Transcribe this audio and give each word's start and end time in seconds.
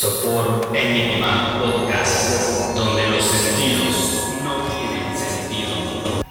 Sopor 0.00 0.74
Enigma 0.74 1.60
Podcast, 1.60 2.74
donde 2.74 3.06
los 3.10 3.22
sentidos 3.22 4.32
no 4.42 4.54
tienen 4.70 5.14
sentido. 5.14 6.22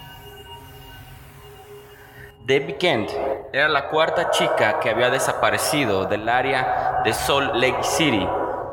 Debbie 2.44 2.78
Kent 2.78 3.10
era 3.52 3.68
la 3.68 3.86
cuarta 3.86 4.32
chica 4.32 4.80
que 4.80 4.90
había 4.90 5.08
desaparecido 5.10 6.06
del 6.06 6.28
área 6.28 7.02
de 7.04 7.12
Salt 7.12 7.54
Lake 7.54 7.84
City 7.84 8.28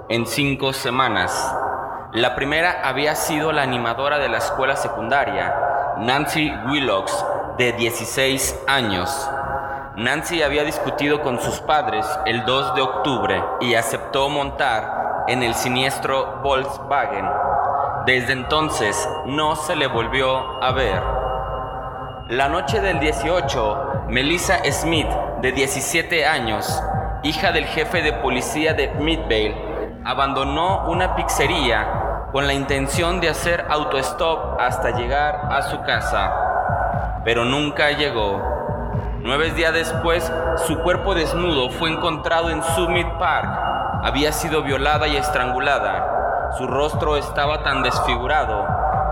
en 0.10 0.26
cinco 0.26 0.74
semanas. 0.74 1.56
La 2.14 2.34
primera 2.34 2.82
había 2.84 3.14
sido 3.14 3.52
la 3.52 3.62
animadora 3.62 4.18
de 4.18 4.30
la 4.30 4.40
escuela 4.40 4.76
secundaria, 4.76 5.54
Nancy 6.00 6.52
Willocks, 6.72 7.24
de 7.60 7.72
16 7.74 8.64
años. 8.66 9.30
Nancy 9.98 10.44
había 10.44 10.64
discutido 10.64 11.22
con 11.22 11.42
sus 11.42 11.60
padres 11.62 12.06
el 12.28 12.46
2 12.46 12.76
de 12.76 12.82
octubre 12.84 13.44
y 13.62 13.74
aceptó 13.74 14.30
montar 14.30 14.97
en 15.28 15.44
el 15.44 15.54
siniestro 15.54 16.40
Volkswagen. 16.44 17.26
Desde 18.06 18.34
entonces 18.34 19.08
no 19.26 19.56
se 19.56 19.76
le 19.76 19.88
volvió 19.88 20.64
a 20.64 20.72
ver. 20.72 21.02
La 22.30 22.50
noche 22.50 22.82
del 22.82 23.00
18, 23.00 24.06
Melissa 24.10 24.60
Smith, 24.72 25.08
de 25.42 25.52
17 25.52 26.26
años, 26.26 26.82
hija 27.24 27.52
del 27.52 27.66
jefe 27.66 28.02
de 28.02 28.14
policía 28.14 28.74
de 28.74 28.90
Midvale, 28.90 30.00
abandonó 30.06 30.90
una 30.90 31.16
pizzería 31.16 32.30
con 32.32 32.48
la 32.48 32.54
intención 32.54 33.20
de 33.20 33.30
hacer 33.30 33.66
autostop 33.70 34.60
hasta 34.60 34.92
llegar 34.92 35.48
a 35.50 35.62
su 35.64 35.82
casa, 35.82 37.22
pero 37.24 37.46
nunca 37.46 37.92
llegó. 37.92 38.42
Nueve 39.22 39.52
días 39.52 39.74
después, 39.74 40.32
su 40.66 40.80
cuerpo 40.80 41.16
desnudo 41.16 41.70
fue 41.72 41.90
encontrado 41.90 42.50
en 42.50 42.64
Summit 42.64 43.08
Park. 43.20 43.50
Había 44.04 44.32
sido 44.32 44.64
violada 44.64 45.08
y 45.08 45.18
estrangulada. 45.18 46.52
Su 46.58 46.68
rostro 46.68 47.18
estaba 47.18 47.64
tan 47.64 47.84
desfigurado 47.84 48.66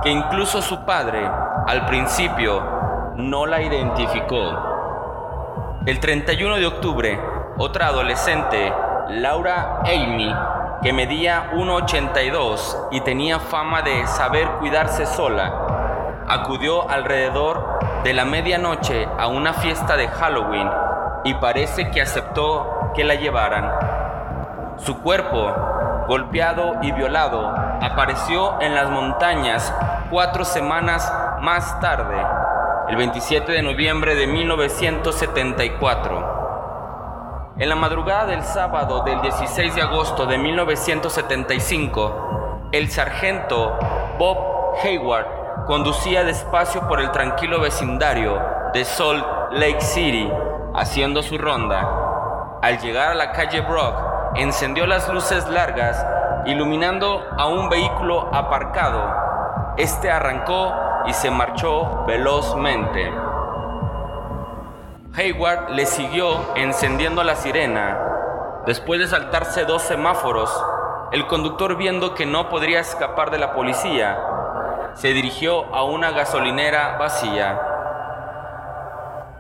que 0.04 0.10
incluso 0.10 0.62
su 0.62 0.86
padre, 0.86 1.30
al 1.68 1.86
principio, 1.86 3.14
no 3.16 3.46
la 3.46 3.62
identificó. 3.62 5.82
El 5.86 6.00
31 6.00 6.58
de 6.58 6.68
octubre, 6.68 7.20
otra 7.58 7.88
adolescente, 7.88 8.74
Laura 9.10 9.80
Amy, 9.82 10.34
que 10.82 10.94
medía 10.94 11.52
1,82 11.54 12.90
y 12.92 13.02
tenía 13.02 13.40
fama 13.40 13.82
de 13.82 14.06
saber 14.08 14.48
cuidarse 14.60 15.06
sola, 15.06 16.24
acudió 16.28 16.90
alrededor 16.90 17.80
de 18.04 18.14
la 18.14 18.26
medianoche 18.26 19.08
a 19.18 19.28
una 19.28 19.54
fiesta 19.54 19.96
de 19.96 20.08
Halloween 20.08 20.70
y 21.24 21.34
parece 21.36 21.92
que 21.92 22.02
aceptó 22.02 22.92
que 22.94 23.04
la 23.04 23.16
llevaran. 23.16 23.72
Su 24.78 25.02
cuerpo, 25.02 25.54
golpeado 26.08 26.74
y 26.82 26.92
violado, 26.92 27.54
apareció 27.82 28.60
en 28.62 28.76
las 28.76 28.90
montañas 28.90 29.74
cuatro 30.12 30.44
semanas 30.44 31.10
más 31.42 31.80
tarde, 31.80 32.18
el 32.90 32.98
27 32.98 33.52
de 33.52 33.62
noviembre 33.62 34.16
de 34.16 34.26
1974. 34.28 36.34
En 37.58 37.70
la 37.70 37.76
madrugada 37.76 38.26
del 38.26 38.44
sábado 38.44 39.04
del 39.04 39.22
16 39.22 39.76
de 39.76 39.82
agosto 39.82 40.26
de 40.26 40.38
1975, 40.38 42.70
el 42.74 42.92
sargento 42.92 43.80
Bob 44.20 44.38
Hayward 44.84 45.66
conducía 45.68 46.26
despacio 46.26 46.86
por 46.88 47.00
el 47.00 47.12
tranquilo 47.12 47.62
vecindario 47.62 48.42
de 48.74 48.84
Salt 48.84 49.26
Lake 49.52 49.80
City, 49.80 50.30
haciendo 50.76 51.24
su 51.24 51.38
ronda. 51.38 52.60
Al 52.62 52.78
llegar 52.80 53.12
a 53.12 53.16
la 53.16 53.32
calle 53.32 53.62
Brock, 53.62 53.96
encendió 54.38 54.86
las 54.86 55.08
luces 55.10 55.48
largas, 55.48 56.06
iluminando 56.46 57.24
a 57.38 57.48
un 57.48 57.70
vehículo 57.70 58.30
aparcado. 58.34 59.74
Este 59.78 60.12
arrancó 60.12 60.74
y 61.06 61.14
se 61.14 61.32
marchó 61.32 62.06
velozmente. 62.06 63.12
Hayward 65.16 65.72
le 65.72 65.86
siguió 65.86 66.56
encendiendo 66.56 67.24
la 67.24 67.36
sirena. 67.36 67.98
Después 68.66 69.00
de 69.00 69.08
saltarse 69.08 69.66
dos 69.66 69.82
semáforos, 69.82 70.52
el 71.12 71.28
conductor 71.28 71.78
viendo 71.78 72.16
que 72.16 72.26
no 72.26 72.50
podría 72.50 72.80
escapar 72.80 73.32
de 73.32 73.38
la 73.38 73.54
policía, 73.54 74.18
se 74.94 75.10
dirigió 75.10 75.74
a 75.74 75.84
una 75.84 76.12
gasolinera 76.12 76.98
vacía. 76.98 77.62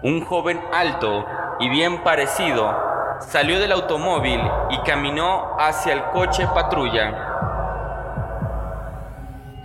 Un 0.01 0.23
joven 0.23 0.61
alto 0.71 1.25
y 1.59 1.69
bien 1.69 2.03
parecido 2.03 2.84
salió 3.19 3.59
del 3.59 3.71
automóvil 3.71 4.41
y 4.69 4.77
caminó 4.79 5.55
hacia 5.59 5.93
el 5.93 6.03
coche 6.05 6.47
patrulla. 6.53 7.35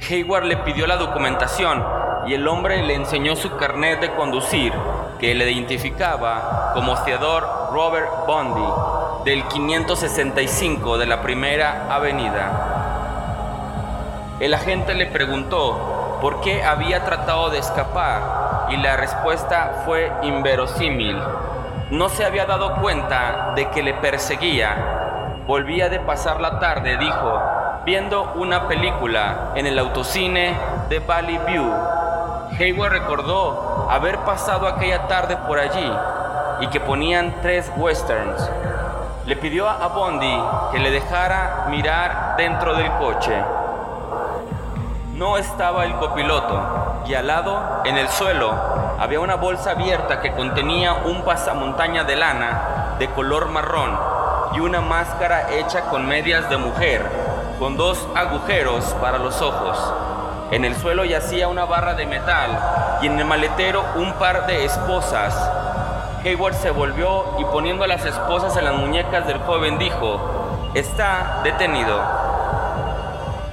Hayward 0.09 0.45
le 0.45 0.57
pidió 0.59 0.87
la 0.87 0.97
documentación 0.97 1.85
y 2.27 2.35
el 2.35 2.47
hombre 2.49 2.83
le 2.83 2.95
enseñó 2.95 3.37
su 3.37 3.57
carnet 3.57 4.01
de 4.01 4.15
conducir 4.15 4.73
que 5.19 5.35
le 5.35 5.51
identificaba 5.51 6.73
como 6.75 6.95
Theodore 7.03 7.47
Robert 7.73 8.27
Bondi 8.27 8.69
del 9.25 9.45
565 9.45 10.99
de 10.99 11.07
la 11.07 11.21
Primera 11.23 11.87
Avenida. 11.91 12.71
El 14.41 14.55
agente 14.55 14.95
le 14.95 15.07
preguntó 15.07 16.19
por 16.21 16.41
qué 16.41 16.65
había 16.65 17.05
tratado 17.05 17.51
de 17.51 17.59
escapar 17.59 18.69
y 18.71 18.77
la 18.79 18.97
respuesta 18.97 19.83
fue 19.85 20.11
inverosímil. 20.23 21.21
No 21.91 22.09
se 22.09 22.25
había 22.25 22.47
dado 22.47 22.77
cuenta 22.77 23.53
de 23.57 23.69
que 23.71 23.83
le 23.83 23.95
perseguía. 23.95 25.43
Volvía 25.47 25.89
de 25.89 25.99
pasar 25.99 26.41
la 26.41 26.61
tarde, 26.61 26.97
dijo, 26.97 27.43
viendo 27.85 28.33
una 28.37 28.69
película 28.69 29.51
en 29.57 29.67
el 29.67 29.79
autocine 29.79 30.57
de 30.89 31.01
Valley 31.01 31.39
View. 31.47 31.69
Hayward 32.59 32.93
recordó 32.93 33.89
haber 33.91 34.19
pasado 34.19 34.69
aquella 34.69 35.09
tarde 35.09 35.37
por 35.49 35.59
allí 35.59 35.93
y 36.61 36.69
que 36.69 36.79
ponían 36.79 37.35
tres 37.43 37.73
westerns. 37.77 38.49
Le 39.27 39.35
pidió 39.37 39.69
a 39.69 39.89
Bondi 39.89 40.41
que 40.71 40.79
le 40.79 40.91
dejara 40.91 41.67
mirar 41.69 42.35
dentro 42.37 42.75
del 42.75 42.91
coche 42.93 43.35
no 45.21 45.37
estaba 45.37 45.85
el 45.85 45.95
copiloto 45.97 47.03
y 47.07 47.13
al 47.13 47.27
lado, 47.27 47.83
en 47.85 47.99
el 47.99 48.09
suelo, 48.09 48.55
había 49.01 49.19
una 49.19 49.37
bolsa 49.37 49.71
abierta 49.71 50.21
que 50.21 50.33
contenía 50.33 50.93
un 50.93 51.23
pasamontaña 51.23 52.05
de 52.05 52.17
lana 52.17 52.97
de 52.99 53.09
color 53.09 53.49
marrón 53.49 53.99
y 54.53 54.61
una 54.61 54.83
máscara 54.83 55.55
hecha 55.55 55.87
con 55.87 56.07
medias 56.07 56.51
de 56.51 56.59
mujer, 56.59 57.07
con 57.59 57.79
dos 57.79 58.07
agujeros 58.15 58.85
para 59.01 59.17
los 59.17 59.41
ojos. 59.41 59.79
En 60.51 60.67
el 60.67 60.77
suelo 60.77 61.07
yacía 61.07 61.49
una 61.49 61.65
barra 61.65 61.95
de 61.95 62.05
metal 62.05 62.99
y 63.01 63.07
en 63.07 63.19
el 63.19 63.25
maletero 63.25 63.83
un 63.97 64.13
par 64.15 64.47
de 64.47 64.67
esposas. 64.67 65.35
Hayward 66.23 66.57
se 66.57 66.71
volvió 66.71 67.25
y 67.39 67.45
poniendo 67.47 67.87
las 67.87 68.05
esposas 68.05 68.55
en 68.59 68.67
las 68.67 68.75
muñecas 68.75 69.27
del 69.27 69.39
joven 69.39 69.79
dijo, 69.79 70.21
está 70.75 71.41
detenido. 71.43 71.99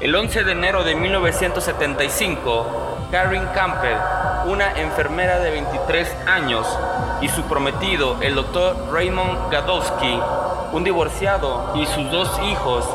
El 0.02 0.14
11 0.14 0.44
de 0.44 0.52
enero 0.52 0.84
de 0.84 0.96
1975, 0.96 3.08
Karen 3.12 3.48
Campbell, 3.54 3.98
una 4.48 4.72
enfermera 4.80 5.40
de 5.40 5.52
23 5.52 6.16
años, 6.26 6.66
y 7.22 7.28
su 7.28 7.44
prometido, 7.44 8.18
el 8.22 8.36
doctor 8.36 8.90
Raymond 8.92 9.52
Gadowski, 9.52 10.20
un 10.72 10.84
divorciado, 10.84 11.74
y 11.76 11.86
sus 11.86 12.10
dos 12.10 12.32
hijos, 12.44 12.86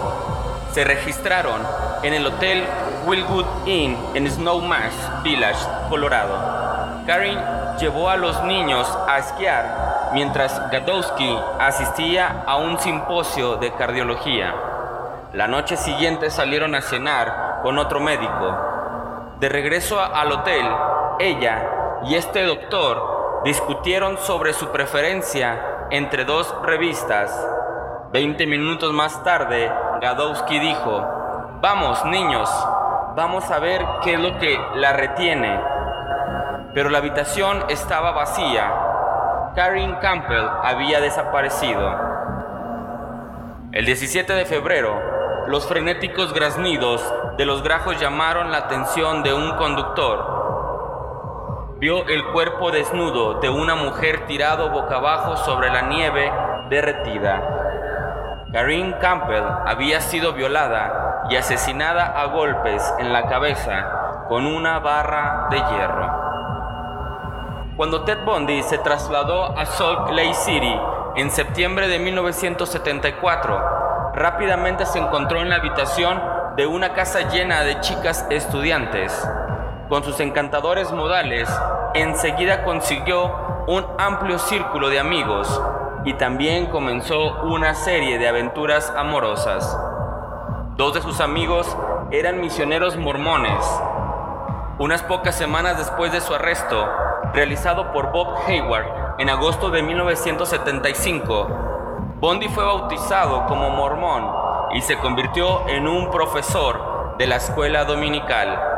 se 0.72 0.84
registraron 0.84 1.60
en 2.02 2.14
el 2.14 2.26
hotel 2.26 2.64
Willwood 3.06 3.46
Inn 3.66 3.98
en 4.14 4.30
Snowmass 4.30 5.22
Village, 5.22 5.60
Colorado. 5.90 7.04
Karen 7.06 7.38
llevó 7.78 8.08
a 8.08 8.16
los 8.16 8.42
niños 8.44 8.88
a 9.06 9.18
esquiar 9.18 10.10
mientras 10.14 10.70
Gadowski 10.70 11.38
asistía 11.58 12.44
a 12.46 12.56
un 12.56 12.78
simposio 12.78 13.56
de 13.56 13.72
cardiología. 13.72 14.54
La 15.34 15.48
noche 15.48 15.76
siguiente 15.76 16.30
salieron 16.30 16.74
a 16.74 16.80
cenar 16.80 17.60
con 17.62 17.78
otro 17.78 18.00
médico. 18.00 18.56
De 19.40 19.48
regreso 19.48 20.00
al 20.00 20.30
hotel, 20.30 20.66
ella 21.18 22.00
y 22.04 22.14
este 22.14 22.44
doctor 22.44 23.42
discutieron 23.44 24.18
sobre 24.18 24.52
su 24.52 24.68
preferencia 24.68 25.86
entre 25.90 26.24
dos 26.24 26.54
revistas. 26.62 27.48
Veinte 28.12 28.46
minutos 28.46 28.92
más 28.92 29.22
tarde, 29.24 29.72
Gadowski 30.00 30.58
dijo, 30.58 31.58
vamos 31.60 32.04
niños, 32.04 32.50
vamos 33.16 33.50
a 33.50 33.58
ver 33.58 33.84
qué 34.02 34.14
es 34.14 34.20
lo 34.20 34.38
que 34.38 34.58
la 34.74 34.92
retiene. 34.92 35.60
Pero 36.74 36.88
la 36.90 36.98
habitación 36.98 37.64
estaba 37.68 38.12
vacía. 38.12 38.72
Karen 39.54 39.96
Campbell 39.96 40.46
había 40.62 41.00
desaparecido. 41.00 42.12
El 43.72 43.86
17 43.86 44.32
de 44.32 44.44
febrero, 44.44 45.00
los 45.46 45.66
frenéticos 45.66 46.32
graznidos 46.32 47.02
de 47.36 47.46
los 47.46 47.62
grajos 47.62 47.98
llamaron 48.00 48.50
la 48.50 48.58
atención 48.58 49.22
de 49.22 49.32
un 49.34 49.56
conductor. 49.56 50.41
Vio 51.82 52.06
el 52.06 52.24
cuerpo 52.26 52.70
desnudo 52.70 53.40
de 53.40 53.50
una 53.50 53.74
mujer 53.74 54.26
tirado 54.28 54.70
boca 54.70 54.98
abajo 54.98 55.36
sobre 55.36 55.68
la 55.68 55.82
nieve 55.82 56.30
derretida. 56.68 57.42
Karine 58.52 58.96
Campbell 59.00 59.42
había 59.66 60.00
sido 60.00 60.32
violada 60.32 61.24
y 61.28 61.34
asesinada 61.34 62.04
a 62.04 62.26
golpes 62.26 62.94
en 63.00 63.12
la 63.12 63.28
cabeza 63.28 64.24
con 64.28 64.46
una 64.46 64.78
barra 64.78 65.48
de 65.50 65.56
hierro. 65.56 66.08
Cuando 67.76 68.02
Ted 68.02 68.18
Bundy 68.24 68.62
se 68.62 68.78
trasladó 68.78 69.58
a 69.58 69.66
Salt 69.66 70.10
Lake 70.10 70.34
City 70.34 70.80
en 71.16 71.32
septiembre 71.32 71.88
de 71.88 71.98
1974, 71.98 74.12
rápidamente 74.14 74.86
se 74.86 75.00
encontró 75.00 75.40
en 75.40 75.48
la 75.48 75.56
habitación 75.56 76.22
de 76.54 76.64
una 76.64 76.92
casa 76.92 77.28
llena 77.28 77.62
de 77.62 77.80
chicas 77.80 78.24
estudiantes. 78.30 79.28
Con 79.88 80.04
sus 80.04 80.20
encantadores 80.20 80.90
modales, 80.90 81.50
enseguida 81.94 82.64
consiguió 82.64 83.64
un 83.66 83.84
amplio 83.98 84.38
círculo 84.38 84.88
de 84.88 84.98
amigos 84.98 85.60
y 86.04 86.14
también 86.14 86.66
comenzó 86.66 87.42
una 87.42 87.74
serie 87.74 88.18
de 88.18 88.28
aventuras 88.28 88.92
amorosas. 88.96 89.78
Dos 90.76 90.94
de 90.94 91.02
sus 91.02 91.20
amigos 91.20 91.76
eran 92.10 92.40
misioneros 92.40 92.96
mormones. 92.96 93.64
Unas 94.78 95.02
pocas 95.02 95.36
semanas 95.36 95.78
después 95.78 96.10
de 96.12 96.20
su 96.20 96.34
arresto, 96.34 96.88
realizado 97.34 97.92
por 97.92 98.10
Bob 98.10 98.34
Hayward 98.46 99.16
en 99.18 99.30
agosto 99.30 99.70
de 99.70 99.82
1975, 99.82 101.46
Bondi 102.20 102.48
fue 102.48 102.64
bautizado 102.64 103.46
como 103.46 103.70
mormón 103.70 104.32
y 104.74 104.80
se 104.80 104.96
convirtió 104.96 105.68
en 105.68 105.86
un 105.86 106.10
profesor 106.10 107.16
de 107.18 107.26
la 107.26 107.36
escuela 107.36 107.84
dominical. 107.84 108.71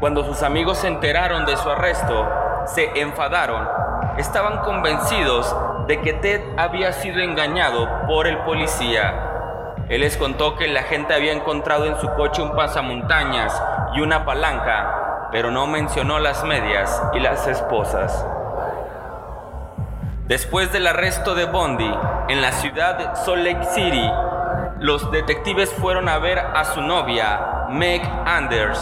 Cuando 0.00 0.24
sus 0.24 0.42
amigos 0.42 0.78
se 0.78 0.88
enteraron 0.88 1.46
de 1.46 1.56
su 1.56 1.68
arresto, 1.70 2.28
se 2.66 3.00
enfadaron. 3.00 3.68
Estaban 4.18 4.58
convencidos 4.58 5.54
de 5.86 6.00
que 6.00 6.12
Ted 6.12 6.40
había 6.56 6.92
sido 6.92 7.20
engañado 7.20 7.88
por 8.06 8.26
el 8.26 8.38
policía. 8.38 9.74
Él 9.88 10.00
les 10.00 10.16
contó 10.16 10.56
que 10.56 10.68
la 10.68 10.82
gente 10.82 11.14
había 11.14 11.32
encontrado 11.32 11.86
en 11.86 11.96
su 12.00 12.12
coche 12.14 12.42
un 12.42 12.56
pasamontañas 12.56 13.62
y 13.94 14.00
una 14.00 14.24
palanca 14.24 14.96
pero 15.30 15.50
no 15.50 15.66
mencionó 15.66 16.18
las 16.18 16.44
medias 16.44 17.02
y 17.14 17.20
las 17.20 17.46
esposas. 17.46 18.24
Después 20.26 20.72
del 20.72 20.86
arresto 20.86 21.34
de 21.34 21.44
Bondi 21.44 21.92
en 22.28 22.42
la 22.42 22.52
ciudad 22.52 22.98
de 22.98 23.16
Salt 23.16 23.44
Lake 23.44 23.64
City, 23.66 24.10
los 24.78 25.10
detectives 25.10 25.72
fueron 25.72 26.08
a 26.08 26.18
ver 26.18 26.38
a 26.38 26.64
su 26.64 26.80
novia, 26.80 27.66
Meg 27.70 28.02
Anders. 28.24 28.78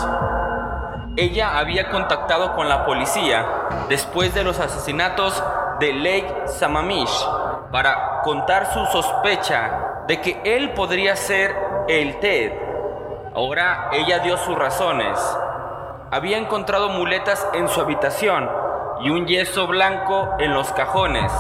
Ella 1.17 1.59
había 1.59 1.91
contactado 1.91 2.55
con 2.55 2.69
la 2.69 2.85
policía 2.85 3.47
después 3.89 4.35
de 4.35 4.45
los 4.45 4.59
asesinatos 4.61 5.43
de 5.81 5.93
Lake 5.93 6.47
Samamish 6.47 7.27
para 7.71 8.23
contar 8.23 8.73
su 8.73 8.85
sospecha 8.87 10.05
de 10.07 10.21
que 10.21 10.41
él 10.45 10.73
podría 10.73 11.17
ser 11.17 11.57
el 11.89 12.19
Ted. 12.21 12.53
Ahora 13.35 13.91
ella 13.93 14.21
dio 14.21 14.37
sus 14.37 14.57
razones 14.57 15.19
había 16.15 16.39
encontrado 16.39 16.91
muletas 16.91 17.45
en 17.55 17.67
su 17.67 17.81
habitación 17.81 18.49
y 19.01 19.11
un 19.11 19.27
yeso 19.27 19.67
blanco 19.67 20.37
en 20.39 20.55
los 20.55 20.73
cajones. 20.73 21.33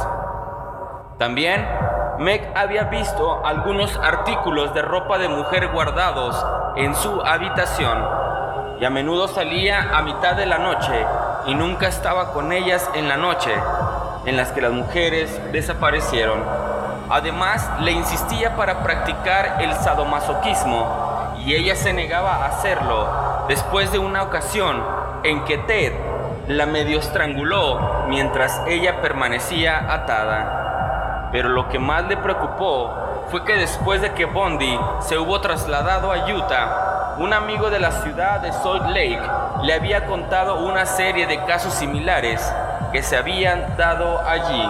También 1.16 1.64
Meg 2.18 2.52
había 2.56 2.84
visto 2.84 3.46
algunos 3.46 3.96
artículos 3.96 4.74
de 4.74 4.82
ropa 4.82 5.18
de 5.18 5.28
mujer 5.28 5.68
guardados 5.68 6.44
en 6.74 6.92
su 6.96 7.22
habitación 7.22 8.23
y 8.80 8.84
a 8.84 8.90
menudo 8.90 9.28
salía 9.28 9.96
a 9.96 10.02
mitad 10.02 10.34
de 10.34 10.46
la 10.46 10.58
noche 10.58 11.06
y 11.46 11.54
nunca 11.54 11.88
estaba 11.88 12.32
con 12.32 12.52
ellas 12.52 12.88
en 12.94 13.08
la 13.08 13.16
noche 13.16 13.52
en 14.26 14.36
las 14.36 14.52
que 14.52 14.60
las 14.60 14.72
mujeres 14.72 15.40
desaparecieron. 15.52 16.42
Además, 17.10 17.68
le 17.80 17.92
insistía 17.92 18.56
para 18.56 18.82
practicar 18.82 19.58
el 19.60 19.74
sadomasoquismo 19.74 21.34
y 21.44 21.54
ella 21.54 21.76
se 21.76 21.92
negaba 21.92 22.36
a 22.36 22.46
hacerlo 22.46 23.44
después 23.48 23.92
de 23.92 23.98
una 23.98 24.22
ocasión 24.22 24.82
en 25.22 25.44
que 25.44 25.58
Ted 25.58 25.92
la 26.48 26.66
medio 26.66 26.98
estranguló 26.98 28.04
mientras 28.08 28.60
ella 28.66 29.00
permanecía 29.00 29.92
atada. 29.92 31.28
Pero 31.32 31.48
lo 31.48 31.68
que 31.68 31.78
más 31.78 32.04
le 32.04 32.16
preocupó 32.16 33.26
fue 33.30 33.44
que 33.44 33.56
después 33.56 34.00
de 34.00 34.12
que 34.12 34.26
Bondi 34.26 34.78
se 35.00 35.18
hubo 35.18 35.40
trasladado 35.40 36.12
a 36.12 36.26
Utah, 36.26 36.83
un 37.18 37.32
amigo 37.32 37.70
de 37.70 37.78
la 37.78 37.92
ciudad 37.92 38.40
de 38.40 38.52
Salt 38.52 38.86
Lake 38.88 39.20
le 39.62 39.72
había 39.72 40.06
contado 40.06 40.64
una 40.64 40.84
serie 40.84 41.26
de 41.26 41.44
casos 41.44 41.74
similares 41.74 42.40
que 42.92 43.02
se 43.02 43.16
habían 43.16 43.76
dado 43.76 44.20
allí. 44.26 44.68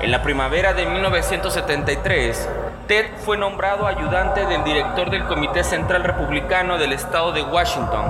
En 0.00 0.10
la 0.10 0.22
primavera 0.22 0.72
de 0.72 0.86
1973, 0.86 2.48
Ted 2.86 3.06
fue 3.24 3.36
nombrado 3.36 3.86
ayudante 3.86 4.44
del 4.46 4.64
director 4.64 5.10
del 5.10 5.24
Comité 5.26 5.64
Central 5.64 6.04
Republicano 6.04 6.76
del 6.76 6.92
Estado 6.92 7.32
de 7.32 7.42
Washington. 7.42 8.04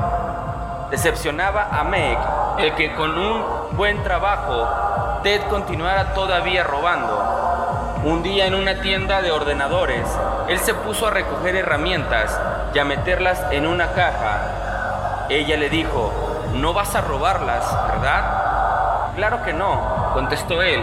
Decepcionaba 0.91 1.69
a 1.71 1.85
Meg 1.85 2.19
el 2.59 2.75
que 2.75 2.95
con 2.95 3.17
un 3.17 3.45
buen 3.73 4.03
trabajo 4.03 5.21
Ted 5.23 5.43
continuara 5.49 6.15
todavía 6.15 6.65
robando. 6.65 8.01
Un 8.03 8.23
día 8.23 8.47
en 8.47 8.55
una 8.55 8.81
tienda 8.81 9.21
de 9.21 9.31
ordenadores, 9.31 10.07
él 10.49 10.59
se 10.59 10.75
puso 10.75 11.07
a 11.07 11.11
recoger 11.11 11.55
herramientas 11.55 12.41
y 12.75 12.79
a 12.79 12.85
meterlas 12.85 13.41
en 13.51 13.67
una 13.67 13.93
caja. 13.93 15.27
Ella 15.29 15.57
le 15.57 15.71
dijo, 15.71 16.13
no 16.55 16.73
vas 16.73 16.95
a 16.95 17.01
robarlas, 17.01 17.65
¿verdad? 17.89 19.13
Claro 19.17 19.43
que 19.43 19.53
no, 19.53 20.11
contestó 20.15 20.63
él, 20.63 20.83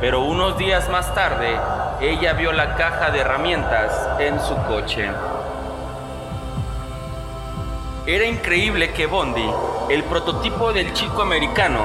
pero 0.00 0.20
unos 0.20 0.56
días 0.58 0.88
más 0.88 1.12
tarde 1.14 1.58
ella 2.00 2.32
vio 2.32 2.52
la 2.52 2.76
caja 2.76 3.10
de 3.10 3.20
herramientas 3.20 3.92
en 4.18 4.40
su 4.40 4.56
coche. 4.64 5.10
Era 8.06 8.24
increíble 8.24 8.92
que 8.92 9.06
Bondi, 9.06 9.48
el 9.90 10.02
prototipo 10.04 10.72
del 10.72 10.92
chico 10.94 11.20
americano, 11.20 11.82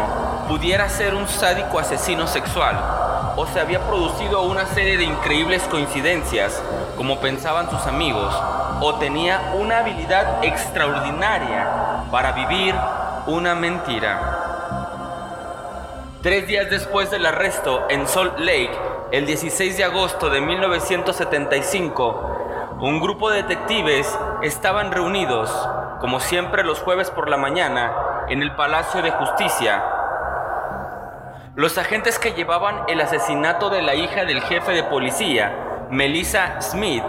pudiera 0.47 0.87
ser 0.89 1.13
un 1.13 1.27
sádico 1.27 1.79
asesino 1.79 2.27
sexual, 2.27 2.79
o 3.35 3.45
se 3.47 3.59
había 3.59 3.81
producido 3.81 4.43
una 4.43 4.65
serie 4.67 4.97
de 4.97 5.03
increíbles 5.03 5.63
coincidencias, 5.63 6.63
como 6.95 7.19
pensaban 7.19 7.69
sus 7.69 7.85
amigos, 7.85 8.33
o 8.81 8.95
tenía 8.95 9.53
una 9.57 9.79
habilidad 9.79 10.43
extraordinaria 10.43 11.67
para 12.11 12.33
vivir 12.33 12.75
una 13.27 13.55
mentira. 13.55 14.41
Tres 16.21 16.47
días 16.47 16.69
después 16.69 17.09
del 17.11 17.25
arresto 17.25 17.85
en 17.89 18.07
Salt 18.07 18.39
Lake, 18.39 18.77
el 19.11 19.25
16 19.25 19.77
de 19.77 19.83
agosto 19.83 20.29
de 20.29 20.41
1975, 20.41 22.77
un 22.81 22.99
grupo 22.99 23.29
de 23.29 23.43
detectives 23.43 24.19
estaban 24.41 24.91
reunidos, 24.91 25.51
como 26.01 26.19
siempre 26.19 26.63
los 26.63 26.81
jueves 26.81 27.11
por 27.11 27.29
la 27.29 27.37
mañana, 27.37 27.93
en 28.27 28.41
el 28.41 28.55
Palacio 28.55 29.01
de 29.01 29.11
Justicia. 29.11 29.83
Los 31.55 31.77
agentes 31.77 32.19
que 32.19 32.33
llevaban 32.33 32.83
el 32.87 32.99
asesinato 32.99 33.69
de 33.69 33.81
la 33.81 33.95
hija 33.95 34.25
del 34.25 34.41
jefe 34.41 34.73
de 34.73 34.83
policía, 34.83 35.87
Melissa 35.89 36.61
Smith, 36.61 37.03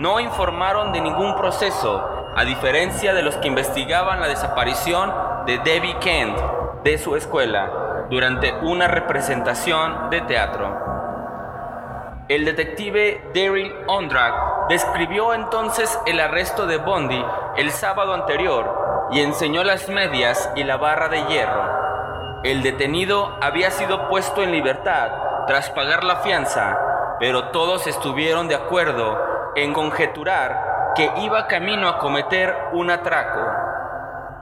no 0.00 0.18
informaron 0.18 0.92
de 0.92 1.00
ningún 1.02 1.36
proceso, 1.36 2.32
a 2.34 2.44
diferencia 2.44 3.12
de 3.12 3.22
los 3.22 3.36
que 3.36 3.48
investigaban 3.48 4.18
la 4.18 4.28
desaparición 4.28 5.12
de 5.44 5.58
Debbie 5.58 5.98
Kent 5.98 6.38
de 6.82 6.96
su 6.96 7.16
escuela 7.16 8.06
durante 8.08 8.54
una 8.62 8.88
representación 8.88 10.08
de 10.08 10.22
teatro. 10.22 12.24
El 12.28 12.46
detective 12.46 13.30
Daryl 13.34 13.74
Ondrack 13.88 14.68
describió 14.70 15.34
entonces 15.34 16.00
el 16.06 16.18
arresto 16.18 16.66
de 16.66 16.78
Bondi 16.78 17.22
el 17.58 17.70
sábado 17.70 18.14
anterior 18.14 19.08
y 19.10 19.20
enseñó 19.20 19.64
las 19.64 19.90
medias 19.90 20.50
y 20.56 20.64
la 20.64 20.78
barra 20.78 21.08
de 21.08 21.26
hierro. 21.26 22.40
El 22.42 22.62
detenido 22.62 23.36
había 23.42 23.70
sido 23.70 24.08
puesto 24.08 24.42
en 24.42 24.50
libertad 24.50 25.10
tras 25.46 25.68
pagar 25.68 26.04
la 26.04 26.16
fianza, 26.16 26.78
pero 27.18 27.48
todos 27.48 27.86
estuvieron 27.86 28.48
de 28.48 28.54
acuerdo 28.54 29.29
en 29.56 29.72
conjeturar 29.72 30.92
que 30.94 31.10
iba 31.18 31.46
camino 31.46 31.88
a 31.88 31.98
cometer 31.98 32.54
un 32.72 32.90
atraco. 32.90 33.40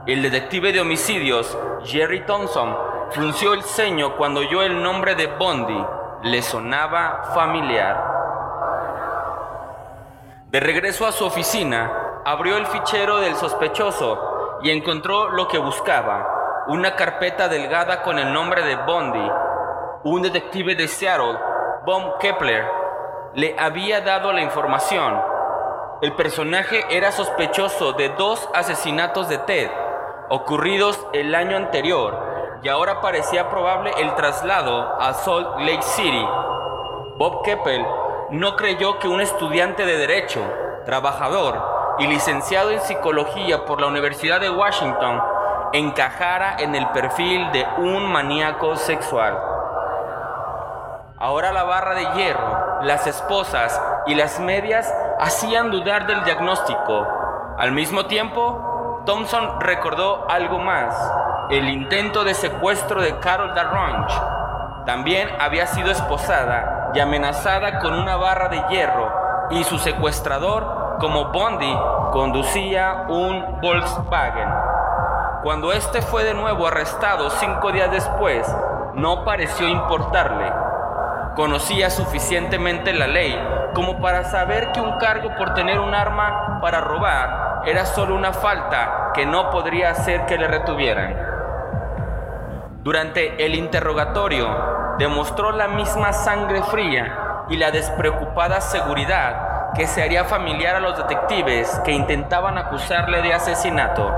El 0.05 0.21
detective 0.21 0.71
de 0.71 0.81
homicidios, 0.81 1.57
Jerry 1.83 2.25
Thompson, 2.25 2.75
frunció 3.11 3.53
el 3.53 3.63
ceño 3.63 4.15
cuando 4.15 4.41
oyó 4.41 4.63
el 4.63 4.81
nombre 4.81 5.15
de 5.15 5.27
Bondi 5.27 5.85
le 6.23 6.41
sonaba 6.41 7.31
familiar. 7.33 8.17
De 10.47 10.59
regreso 10.59 11.05
a 11.05 11.11
su 11.11 11.25
oficina, 11.25 11.91
abrió 12.25 12.57
el 12.57 12.65
fichero 12.65 13.17
del 13.17 13.35
sospechoso 13.35 14.59
y 14.61 14.71
encontró 14.71 15.29
lo 15.29 15.47
que 15.47 15.57
buscaba, 15.57 16.65
una 16.67 16.95
carpeta 16.95 17.47
delgada 17.47 18.01
con 18.01 18.19
el 18.19 18.33
nombre 18.33 18.63
de 18.63 18.75
Bondi. 18.75 19.31
Un 20.03 20.21
detective 20.21 20.75
de 20.75 20.87
Seattle, 20.87 21.37
Bob 21.85 22.17
Kepler, 22.19 22.65
le 23.35 23.55
había 23.59 24.01
dado 24.01 24.33
la 24.33 24.41
información. 24.41 25.21
El 26.01 26.13
personaje 26.13 26.85
era 26.89 27.11
sospechoso 27.11 27.93
de 27.93 28.09
dos 28.09 28.49
asesinatos 28.53 29.29
de 29.29 29.37
Ted, 29.39 29.69
ocurridos 30.29 31.05
el 31.13 31.35
año 31.35 31.57
anterior 31.57 32.59
y 32.63 32.69
ahora 32.69 33.01
parecía 33.01 33.49
probable 33.49 33.91
el 33.97 34.13
traslado 34.15 34.99
a 34.99 35.13
Salt 35.13 35.59
Lake 35.59 35.81
City. 35.81 36.25
Bob 37.17 37.43
Keppel 37.43 37.85
no 38.31 38.55
creyó 38.55 38.99
que 38.99 39.07
un 39.07 39.21
estudiante 39.21 39.85
de 39.85 39.97
derecho, 39.97 40.41
trabajador 40.85 41.97
y 41.99 42.07
licenciado 42.07 42.71
en 42.71 42.81
psicología 42.81 43.65
por 43.65 43.81
la 43.81 43.87
Universidad 43.87 44.39
de 44.39 44.49
Washington 44.49 45.21
encajara 45.73 46.55
en 46.59 46.75
el 46.75 46.87
perfil 46.89 47.51
de 47.51 47.65
un 47.77 48.11
maníaco 48.11 48.75
sexual. 48.75 49.37
Ahora 51.17 51.51
la 51.51 51.63
barra 51.63 51.95
de 51.95 52.05
hierro, 52.15 52.58
las 52.81 53.07
esposas 53.07 53.81
y 54.07 54.15
las 54.15 54.39
medias 54.39 54.93
hacían 55.19 55.71
dudar 55.71 56.07
del 56.07 56.23
diagnóstico. 56.23 57.07
Al 57.57 57.71
mismo 57.71 58.05
tiempo, 58.05 59.03
Thompson 59.05 59.59
recordó 59.59 60.29
algo 60.29 60.59
más, 60.59 60.95
el 61.49 61.69
intento 61.69 62.23
de 62.23 62.33
secuestro 62.33 63.01
de 63.01 63.17
Carol 63.19 63.53
Darrange. 63.53 64.15
También 64.85 65.29
había 65.39 65.67
sido 65.67 65.91
esposada 65.91 66.91
y 66.93 66.99
amenazada 66.99 67.79
con 67.79 67.93
una 67.93 68.15
barra 68.15 68.49
de 68.49 68.63
hierro 68.69 69.11
y 69.49 69.63
su 69.63 69.77
secuestrador, 69.77 70.97
como 70.99 71.25
Bondi, 71.25 71.75
conducía 72.11 73.05
un 73.09 73.59
Volkswagen. 73.61 74.49
Cuando 75.43 75.71
este 75.71 76.01
fue 76.01 76.23
de 76.23 76.33
nuevo 76.33 76.67
arrestado 76.67 77.29
cinco 77.29 77.71
días 77.71 77.91
después, 77.91 78.47
no 78.93 79.23
pareció 79.23 79.67
importarle. 79.67 80.51
Conocía 81.35 81.89
suficientemente 81.89 82.93
la 82.93 83.07
ley 83.07 83.39
como 83.73 84.01
para 84.01 84.25
saber 84.25 84.71
que 84.71 84.81
un 84.81 84.97
cargo 84.97 85.35
por 85.37 85.53
tener 85.53 85.79
un 85.79 85.93
arma 85.93 86.59
para 86.61 86.81
robar 86.81 87.61
era 87.65 87.85
solo 87.85 88.15
una 88.15 88.33
falta 88.33 89.11
que 89.13 89.25
no 89.25 89.49
podría 89.49 89.91
hacer 89.91 90.25
que 90.25 90.37
le 90.37 90.47
retuvieran. 90.47 91.15
Durante 92.81 93.45
el 93.45 93.55
interrogatorio 93.55 94.95
demostró 94.97 95.51
la 95.51 95.67
misma 95.67 96.13
sangre 96.13 96.63
fría 96.63 97.45
y 97.49 97.57
la 97.57 97.71
despreocupada 97.71 98.61
seguridad 98.61 99.71
que 99.75 99.87
se 99.87 100.03
haría 100.03 100.25
familiar 100.25 100.75
a 100.75 100.79
los 100.79 100.97
detectives 100.97 101.79
que 101.85 101.91
intentaban 101.91 102.57
acusarle 102.57 103.21
de 103.21 103.33
asesinato. 103.33 104.11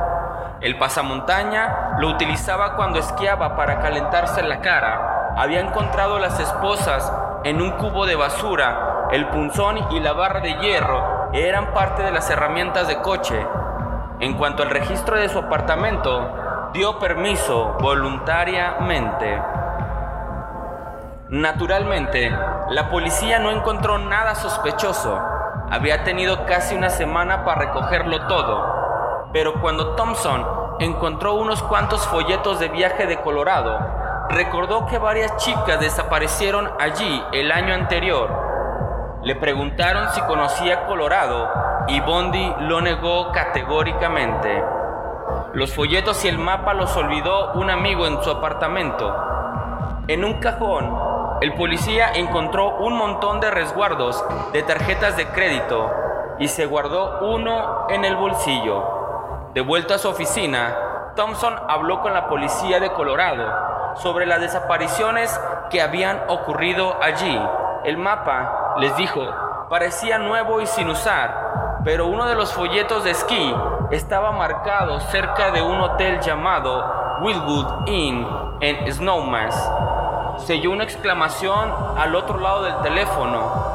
El 0.61 0.77
pasamontaña 0.77 1.95
lo 1.97 2.09
utilizaba 2.09 2.75
cuando 2.75 2.99
esquiaba 2.99 3.55
para 3.55 3.79
calentarse 3.79 4.43
la 4.43 4.61
cara. 4.61 5.10
Había 5.37 5.61
encontrado 5.61 6.19
las 6.19 6.39
esposas 6.39 7.11
en 7.43 7.61
un 7.61 7.71
cubo 7.71 8.05
de 8.05 8.15
basura. 8.15 9.07
El 9.11 9.27
punzón 9.27 9.79
y 9.91 9.99
la 9.99 10.13
barra 10.13 10.39
de 10.39 10.53
hierro 10.55 11.29
eran 11.33 11.73
parte 11.73 12.03
de 12.03 12.11
las 12.11 12.29
herramientas 12.29 12.87
de 12.87 13.01
coche. 13.01 13.45
En 14.19 14.35
cuanto 14.37 14.63
al 14.63 14.69
registro 14.69 15.17
de 15.17 15.29
su 15.29 15.39
apartamento, 15.39 16.69
dio 16.73 16.99
permiso 16.99 17.77
voluntariamente. 17.79 19.41
Naturalmente, 21.29 22.29
la 22.69 22.89
policía 22.89 23.39
no 23.39 23.51
encontró 23.51 23.97
nada 23.97 24.35
sospechoso. 24.35 25.19
Había 25.69 26.03
tenido 26.03 26.45
casi 26.45 26.75
una 26.75 26.89
semana 26.89 27.45
para 27.45 27.61
recogerlo 27.61 28.27
todo 28.27 28.81
pero 29.33 29.61
cuando 29.61 29.95
Thompson 29.95 30.45
encontró 30.79 31.35
unos 31.35 31.63
cuantos 31.63 32.05
folletos 32.07 32.59
de 32.59 32.67
viaje 32.69 33.05
de 33.07 33.21
Colorado, 33.21 33.79
recordó 34.31 34.85
que 34.87 34.97
varias 34.97 35.35
chicas 35.37 35.79
desaparecieron 35.79 36.69
allí 36.79 37.23
el 37.33 37.51
año 37.51 37.73
anterior. 37.73 39.19
Le 39.23 39.35
preguntaron 39.35 40.09
si 40.09 40.21
conocía 40.21 40.85
Colorado 40.87 41.49
y 41.87 41.99
Bondi 41.99 42.53
lo 42.61 42.81
negó 42.81 43.31
categóricamente. 43.31 44.63
Los 45.53 45.73
folletos 45.73 46.23
y 46.25 46.29
el 46.29 46.37
mapa 46.37 46.73
los 46.73 46.95
olvidó 46.95 47.53
un 47.53 47.69
amigo 47.69 48.07
en 48.07 48.21
su 48.23 48.31
apartamento. 48.31 49.13
En 50.07 50.25
un 50.25 50.39
cajón, 50.39 50.97
el 51.41 51.53
policía 51.53 52.11
encontró 52.13 52.77
un 52.77 52.97
montón 52.97 53.39
de 53.39 53.51
resguardos 53.51 54.23
de 54.53 54.63
tarjetas 54.63 55.17
de 55.17 55.27
crédito 55.27 55.91
y 56.39 56.47
se 56.47 56.65
guardó 56.65 57.19
uno 57.21 57.87
en 57.89 58.05
el 58.05 58.15
bolsillo. 58.15 59.51
De 59.53 59.61
vuelta 59.61 59.95
a 59.95 59.97
su 59.97 60.09
oficina, 60.09 60.75
Thompson 61.15 61.53
habló 61.67 62.01
con 62.01 62.13
la 62.13 62.27
policía 62.27 62.79
de 62.79 62.91
Colorado 62.93 63.80
sobre 63.95 64.25
las 64.25 64.41
desapariciones 64.41 65.39
que 65.69 65.81
habían 65.81 66.21
ocurrido 66.27 66.97
allí. 67.01 67.39
El 67.83 67.97
mapa, 67.97 68.75
les 68.77 68.95
dijo, 68.95 69.21
parecía 69.69 70.17
nuevo 70.17 70.61
y 70.61 70.67
sin 70.67 70.89
usar, 70.89 71.79
pero 71.83 72.07
uno 72.07 72.27
de 72.27 72.35
los 72.35 72.53
folletos 72.53 73.03
de 73.03 73.11
esquí 73.11 73.55
estaba 73.89 74.31
marcado 74.31 74.99
cerca 74.99 75.51
de 75.51 75.61
un 75.61 75.79
hotel 75.81 76.19
llamado 76.19 77.19
Wildwood 77.21 77.87
Inn 77.87 78.27
en 78.59 78.91
Snowmass. 78.91 79.69
Se 80.37 80.53
oyó 80.53 80.71
una 80.71 80.83
exclamación 80.83 81.73
al 81.97 82.15
otro 82.15 82.39
lado 82.39 82.63
del 82.63 82.77
teléfono. 82.81 83.71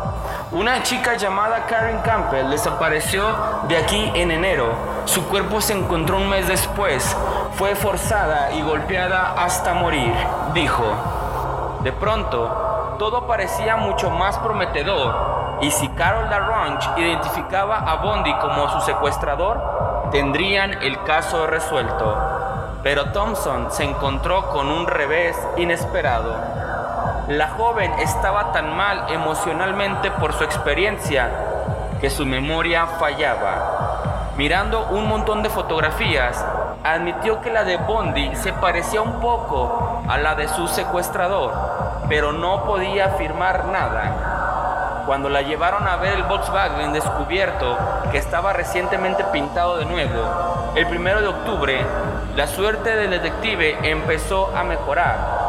Una 0.53 0.83
chica 0.83 1.15
llamada 1.17 1.67
Karen 1.67 1.99
Campbell 2.03 2.51
desapareció 2.51 3.25
de 3.69 3.77
aquí 3.77 4.13
en 4.15 4.31
enero. 4.31 4.69
Su 5.05 5.27
cuerpo 5.29 5.61
se 5.61 5.73
encontró 5.73 6.17
un 6.17 6.29
mes 6.29 6.47
después. 6.49 7.17
Fue 7.57 7.75
forzada 7.75 8.53
y 8.53 8.61
golpeada 8.61 9.33
hasta 9.39 9.73
morir, 9.73 10.13
dijo. 10.53 10.85
De 11.81 11.91
pronto, 11.91 12.97
todo 12.99 13.27
parecía 13.27 13.77
mucho 13.77 14.11
más 14.11 14.37
prometedor 14.37 15.59
y 15.63 15.71
si 15.71 15.89
Carol 15.89 16.29
Darrange 16.29 16.87
identificaba 17.01 17.79
a 17.79 17.97
Bondi 17.97 18.31
como 18.35 18.69
su 18.69 18.83
secuestrador, 18.83 20.11
tendrían 20.13 20.83
el 20.83 21.03
caso 21.05 21.47
resuelto. 21.47 22.15
Pero 22.83 23.13
Thompson 23.13 23.69
se 23.71 23.85
encontró 23.85 24.51
con 24.51 24.69
un 24.69 24.87
revés 24.87 25.35
inesperado. 25.57 26.37
La 27.29 27.49
joven 27.57 27.91
estaba 28.01 28.53
tan 28.53 28.77
mal 28.77 29.07
emocionalmente 29.09 30.11
por 30.11 30.35
su 30.35 30.45
experiencia 30.45 31.31
que 32.03 32.11
su 32.11 32.27
memoria 32.27 32.87
fallaba. 32.87 34.33
Mirando 34.37 34.89
un 34.89 35.09
montón 35.09 35.43
de 35.43 35.49
fotografías, 35.49 36.45
admitió 36.93 37.41
que 37.41 37.51
la 37.51 37.65
de 37.65 37.77
Bondi 37.77 38.35
se 38.37 38.53
parecía 38.53 39.03
un 39.03 39.21
poco 39.21 40.03
a 40.09 40.19
la 40.19 40.35
de 40.35 40.49
su 40.49 40.69
secuestrador, 40.69 41.53
pero 42.09 42.33
no 42.33 42.65
podía 42.65 43.07
afirmar 43.07 43.67
nada. 43.67 45.03
Cuando 45.07 45.29
la 45.29 45.43
llevaron 45.43 45.87
a 45.87 45.97
ver 45.97 46.15
el 46.15 46.23
Volkswagen 46.25 46.93
descubierto, 46.93 47.77
que 48.11 48.19
estaba 48.19 48.53
recientemente 48.53 49.25
pintado 49.25 49.79
de 49.79 49.85
nuevo, 49.87 50.73
el 50.75 50.87
primero 50.87 51.21
de 51.21 51.29
octubre, 51.29 51.85
la 52.35 52.47
suerte 52.47 52.97
del 52.97 53.11
detective 53.11 53.79
empezó 53.83 54.53
a 54.57 54.65
mejorar 54.65 55.47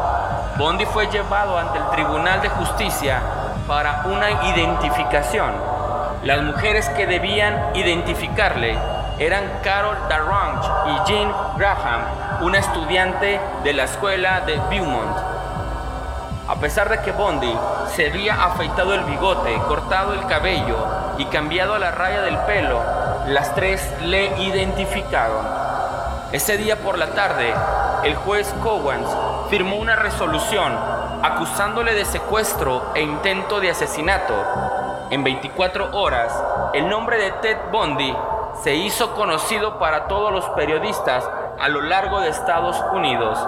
Bondi 0.58 0.86
fue 0.86 1.06
llevado 1.06 1.56
ante 1.56 1.78
el 1.78 1.88
Tribunal 1.92 2.42
de 2.42 2.50
Justicia 2.50 3.22
para 3.68 4.06
una 4.06 4.50
identificación. 4.50 5.52
Las 6.24 6.42
mujeres 6.42 6.90
que 6.90 7.06
debían 7.06 7.76
identificarle 7.76 8.76
eran 9.20 9.62
Carol 9.64 9.98
Darrange 10.08 10.70
y 10.88 11.10
Jean 11.10 11.34
Graham, 11.58 12.02
una 12.42 12.60
estudiante 12.60 13.40
de 13.64 13.74
la 13.74 13.86
escuela 13.86 14.42
de 14.42 14.60
Beaumont. 14.70 15.18
A 16.48 16.56
pesar 16.56 16.90
de 16.90 17.02
que 17.02 17.12
Bondi 17.12 17.54
se 17.96 18.10
había 18.10 18.44
afeitado 18.46 18.94
el 18.94 19.04
bigote, 19.06 19.54
cortado 19.68 20.14
el 20.14 20.26
cabello 20.28 20.78
y 21.18 21.26
cambiado 21.26 21.78
la 21.80 21.92
raya 21.92 22.22
del 22.22 22.38
pelo, 22.40 22.80
las 23.28 23.54
tres 23.56 23.82
le 24.04 24.38
identificaron. 24.44 25.46
Ese 26.32 26.58
día 26.58 26.78
por 26.78 26.98
la 26.98 27.08
tarde, 27.08 27.54
el 28.04 28.16
juez 28.16 28.54
Cowans 28.62 29.10
firmó 29.50 29.78
una 29.78 29.96
resolución 29.96 30.78
acusándole 31.24 31.96
de 31.96 32.06
secuestro 32.06 32.92
e 32.94 33.02
intento 33.02 33.60
de 33.60 33.72
asesinato. 33.72 34.36
En 35.10 35.24
24 35.24 35.98
horas, 35.98 36.32
el 36.74 36.88
nombre 36.88 37.18
de 37.18 37.32
Ted 37.32 37.58
Bundy 37.72 38.16
se 38.64 38.76
hizo 38.76 39.14
conocido 39.14 39.80
para 39.80 40.08
todos 40.08 40.32
los 40.32 40.46
periodistas 40.50 41.30
a 41.60 41.70
lo 41.70 41.82
largo 41.82 42.20
de 42.20 42.30
Estados 42.30 42.82
Unidos. 42.94 43.40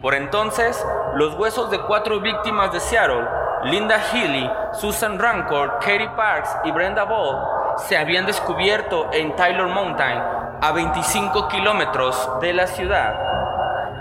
Por 0.00 0.14
entonces, 0.14 0.84
los 1.14 1.34
huesos 1.34 1.70
de 1.70 1.80
cuatro 1.80 2.20
víctimas 2.20 2.72
de 2.72 2.80
Seattle, 2.80 3.26
Linda 3.64 3.98
Healy, 3.98 4.50
Susan 4.72 5.18
Rancourt, 5.18 5.80
Katie 5.80 6.10
Parks 6.10 6.56
y 6.64 6.70
Brenda 6.72 7.04
Ball, 7.04 7.38
se 7.78 7.96
habían 7.96 8.26
descubierto 8.26 9.08
en 9.12 9.34
Tyler 9.36 9.66
Mountain, 9.66 10.22
a 10.60 10.72
25 10.72 11.48
kilómetros 11.48 12.40
de 12.40 12.52
la 12.52 12.66
ciudad. 12.66 13.18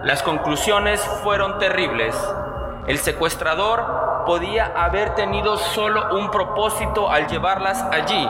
Las 0.04 0.22
conclusiones 0.22 1.02
fueron 1.24 1.60
terribles. 1.60 2.16
El 2.88 2.98
secuestrador 2.98 4.24
podía 4.26 4.72
haber 4.76 5.16
tenido 5.16 5.58
solo 5.58 6.18
un 6.18 6.30
propósito 6.32 7.10
al 7.10 7.28
llevarlas 7.28 7.82
allí, 7.92 8.30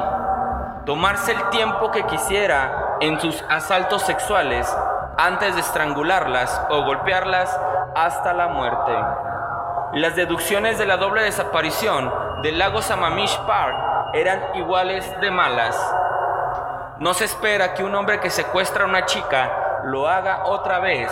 tomarse 0.86 1.32
el 1.32 1.50
tiempo 1.50 1.92
que 1.92 2.06
quisiera 2.06 2.98
en 3.00 3.20
sus 3.20 3.44
asaltos 3.50 4.02
sexuales 4.04 4.72
antes 5.18 5.56
de 5.56 5.62
estrangularlas 5.62 6.62
o 6.70 6.84
golpearlas 6.84 7.58
hasta 7.96 8.34
la 8.34 8.48
muerte. 8.48 8.92
Las 9.94 10.16
deducciones 10.16 10.78
de 10.78 10.86
la 10.86 10.98
doble 10.98 11.24
desaparición 11.24 12.12
del 12.42 12.58
lago 12.58 12.82
Samamish 12.82 13.38
Park 13.46 13.76
eran 14.14 14.42
iguales 14.56 15.10
de 15.22 15.32
malas. 15.32 15.78
No 17.00 17.14
se 17.14 17.26
espera 17.26 17.74
que 17.74 17.84
un 17.84 17.96
hombre 17.96 18.20
que 18.20 18.30
secuestra 18.30 18.84
a 18.84 18.88
una 18.88 19.06
chica 19.06 19.82
lo 19.84 20.08
haga 20.08 20.46
otra 20.46 20.80
vez 20.80 21.12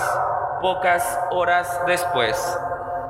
pocas 0.62 1.20
horas 1.32 1.82
después. 1.88 2.60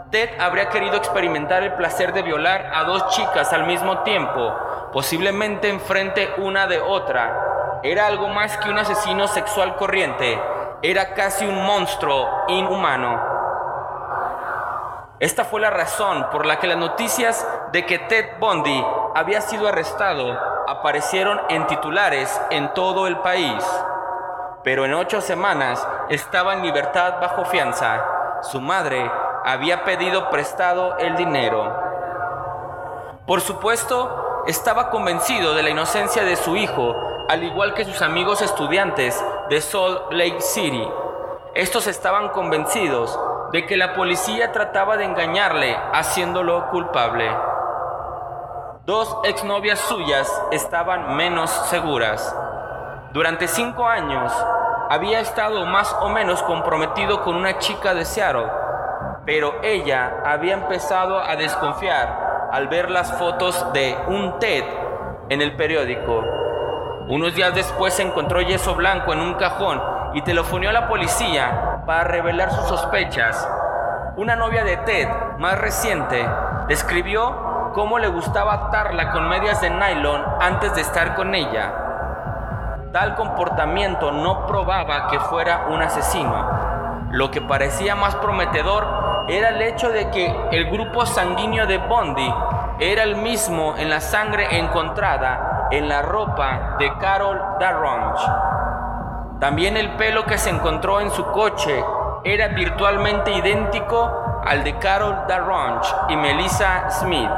Ted 0.09 0.29
habría 0.39 0.69
querido 0.69 0.97
experimentar 0.97 1.63
el 1.63 1.73
placer 1.73 2.13
de 2.13 2.21
violar 2.21 2.69
a 2.73 2.83
dos 2.83 3.07
chicas 3.09 3.53
al 3.53 3.65
mismo 3.65 3.99
tiempo, 3.99 4.55
posiblemente 4.91 5.69
enfrente 5.69 6.33
una 6.37 6.67
de 6.67 6.79
otra. 6.79 7.79
Era 7.83 8.07
algo 8.07 8.27
más 8.27 8.57
que 8.57 8.69
un 8.69 8.77
asesino 8.77 9.27
sexual 9.27 9.75
corriente, 9.75 10.39
era 10.81 11.13
casi 11.13 11.45
un 11.45 11.65
monstruo 11.65 12.27
inhumano. 12.47 13.31
Esta 15.19 15.45
fue 15.45 15.61
la 15.61 15.69
razón 15.69 16.27
por 16.31 16.45
la 16.45 16.59
que 16.59 16.67
las 16.67 16.77
noticias 16.77 17.47
de 17.71 17.85
que 17.85 17.99
Ted 17.99 18.39
Bundy 18.39 18.83
había 19.13 19.41
sido 19.41 19.67
arrestado 19.67 20.35
aparecieron 20.67 21.39
en 21.49 21.67
titulares 21.67 22.41
en 22.49 22.73
todo 22.73 23.05
el 23.05 23.19
país. 23.19 23.63
Pero 24.63 24.85
en 24.85 24.93
ocho 24.93 25.21
semanas 25.21 25.87
estaba 26.09 26.53
en 26.53 26.63
libertad 26.63 27.19
bajo 27.21 27.45
fianza. 27.45 28.03
Su 28.41 28.61
madre 28.61 29.11
había 29.45 29.83
pedido 29.83 30.29
prestado 30.29 30.97
el 30.97 31.15
dinero. 31.15 31.71
Por 33.27 33.41
supuesto, 33.41 34.30
estaba 34.47 34.89
convencido 34.89 35.53
de 35.53 35.63
la 35.63 35.69
inocencia 35.69 36.23
de 36.23 36.35
su 36.35 36.55
hijo, 36.55 36.95
al 37.29 37.43
igual 37.43 37.73
que 37.73 37.85
sus 37.85 38.01
amigos 38.01 38.41
estudiantes 38.41 39.23
de 39.49 39.61
Salt 39.61 40.11
Lake 40.11 40.41
City. 40.41 40.87
Estos 41.55 41.87
estaban 41.87 42.29
convencidos 42.29 43.19
de 43.51 43.65
que 43.65 43.77
la 43.77 43.93
policía 43.93 44.51
trataba 44.51 44.97
de 44.97 45.05
engañarle 45.05 45.77
haciéndolo 45.93 46.69
culpable. 46.69 47.29
Dos 48.85 49.17
exnovias 49.23 49.79
suyas 49.79 50.29
estaban 50.51 51.15
menos 51.15 51.49
seguras. 51.69 52.35
Durante 53.13 53.47
cinco 53.47 53.85
años 53.85 54.33
había 54.89 55.19
estado 55.19 55.65
más 55.65 55.95
o 56.01 56.09
menos 56.09 56.41
comprometido 56.43 57.23
con 57.23 57.35
una 57.35 57.59
chica 57.59 57.93
de 57.93 58.05
Seattle 58.05 58.49
pero 59.25 59.61
ella 59.63 60.21
había 60.25 60.53
empezado 60.53 61.19
a 61.19 61.35
desconfiar 61.35 62.30
al 62.51 62.67
ver 62.67 62.91
las 62.91 63.13
fotos 63.13 63.71
de 63.71 63.97
un 64.07 64.37
Ted 64.39 64.65
en 65.29 65.41
el 65.41 65.55
periódico. 65.55 66.23
Unos 67.07 67.33
días 67.33 67.55
después 67.55 67.97
encontró 67.99 68.41
yeso 68.41 68.75
blanco 68.75 69.13
en 69.13 69.21
un 69.21 69.35
cajón 69.35 69.81
y 70.13 70.21
telefonió 70.21 70.69
a 70.69 70.73
la 70.73 70.89
policía 70.89 71.83
para 71.85 72.03
revelar 72.03 72.51
sus 72.51 72.65
sospechas. 72.65 73.47
Una 74.17 74.35
novia 74.35 74.65
de 74.65 74.75
Ted, 74.77 75.07
más 75.37 75.57
reciente, 75.59 76.27
describió 76.67 77.71
cómo 77.73 77.99
le 77.99 78.09
gustaba 78.09 78.53
atarla 78.67 79.13
con 79.13 79.29
medias 79.29 79.61
de 79.61 79.69
nylon 79.69 80.21
antes 80.41 80.75
de 80.75 80.81
estar 80.81 81.15
con 81.15 81.33
ella. 81.33 81.73
Tal 82.91 83.15
comportamiento 83.15 84.11
no 84.11 84.45
probaba 84.45 85.07
que 85.07 85.19
fuera 85.21 85.67
un 85.69 85.81
asesino. 85.81 87.07
Lo 87.11 87.31
que 87.31 87.39
parecía 87.41 87.95
más 87.95 88.15
prometedor 88.15 89.00
era 89.27 89.49
el 89.49 89.61
hecho 89.61 89.89
de 89.89 90.09
que 90.09 90.35
el 90.51 90.69
grupo 90.69 91.05
sanguíneo 91.05 91.65
de 91.65 91.77
Bondi 91.77 92.33
era 92.79 93.03
el 93.03 93.15
mismo 93.17 93.75
en 93.77 93.89
la 93.89 94.01
sangre 94.01 94.57
encontrada 94.57 95.67
en 95.71 95.87
la 95.87 96.01
ropa 96.01 96.75
de 96.79 96.91
Carol 96.97 97.39
Darronch. 97.59 98.19
También 99.39 99.77
el 99.77 99.95
pelo 99.95 100.25
que 100.25 100.37
se 100.37 100.49
encontró 100.49 100.99
en 101.01 101.11
su 101.11 101.25
coche 101.27 101.83
era 102.23 102.49
virtualmente 102.49 103.31
idéntico 103.31 104.41
al 104.45 104.63
de 104.63 104.77
Carol 104.77 105.25
Darronch 105.27 105.87
y 106.09 106.15
Melissa 106.15 106.89
Smith. 106.89 107.29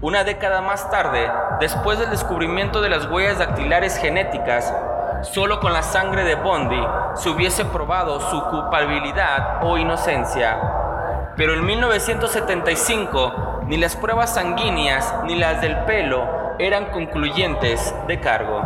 Una 0.00 0.24
década 0.24 0.60
más 0.60 0.90
tarde, 0.90 1.30
después 1.60 1.98
del 1.98 2.10
descubrimiento 2.10 2.80
de 2.80 2.88
las 2.88 3.06
huellas 3.06 3.38
dactilares 3.38 3.98
genéticas, 3.98 4.74
Solo 5.22 5.60
con 5.60 5.72
la 5.72 5.82
sangre 5.82 6.24
de 6.24 6.34
Bondi 6.34 6.84
se 7.14 7.30
hubiese 7.30 7.64
probado 7.64 8.20
su 8.20 8.42
culpabilidad 8.44 9.60
o 9.62 9.78
inocencia. 9.78 10.58
Pero 11.36 11.54
en 11.54 11.64
1975 11.64 13.62
ni 13.66 13.76
las 13.76 13.96
pruebas 13.96 14.34
sanguíneas 14.34 15.14
ni 15.24 15.36
las 15.36 15.60
del 15.60 15.76
pelo 15.84 16.26
eran 16.58 16.86
concluyentes 16.86 17.94
de 18.06 18.20
cargo. 18.20 18.62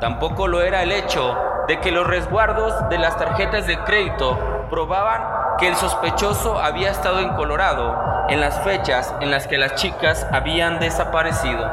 Tampoco 0.00 0.48
lo 0.48 0.62
era 0.62 0.82
el 0.82 0.92
hecho 0.92 1.36
de 1.68 1.78
que 1.80 1.92
los 1.92 2.06
resguardos 2.06 2.88
de 2.88 2.98
las 2.98 3.16
tarjetas 3.16 3.66
de 3.66 3.78
crédito 3.84 4.66
probaban 4.70 5.56
que 5.58 5.68
el 5.68 5.76
sospechoso 5.76 6.58
había 6.58 6.90
estado 6.90 7.20
en 7.20 7.28
Colorado 7.30 8.26
en 8.28 8.40
las 8.40 8.60
fechas 8.60 9.14
en 9.20 9.30
las 9.30 9.46
que 9.46 9.58
las 9.58 9.74
chicas 9.74 10.26
habían 10.32 10.80
desaparecido. 10.80 11.68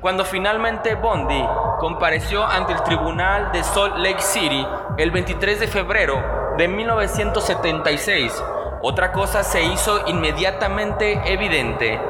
Cuando 0.00 0.24
finalmente 0.24 0.96
Bondi 0.96 1.42
compareció 1.84 2.46
ante 2.46 2.72
el 2.72 2.82
tribunal 2.82 3.52
de 3.52 3.62
Salt 3.62 3.98
Lake 3.98 4.22
City 4.22 4.66
el 4.96 5.10
23 5.10 5.60
de 5.60 5.66
febrero 5.68 6.54
de 6.56 6.66
1976, 6.66 8.42
otra 8.80 9.12
cosa 9.12 9.42
se 9.42 9.62
hizo 9.62 10.08
inmediatamente 10.08 11.20
evidente. 11.30 12.00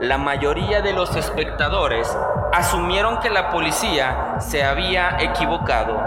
La 0.00 0.18
mayoría 0.18 0.82
de 0.82 0.92
los 0.92 1.14
espectadores 1.14 2.12
asumieron 2.52 3.20
que 3.20 3.30
la 3.30 3.50
policía 3.50 4.34
se 4.40 4.64
había 4.64 5.18
equivocado. 5.20 6.02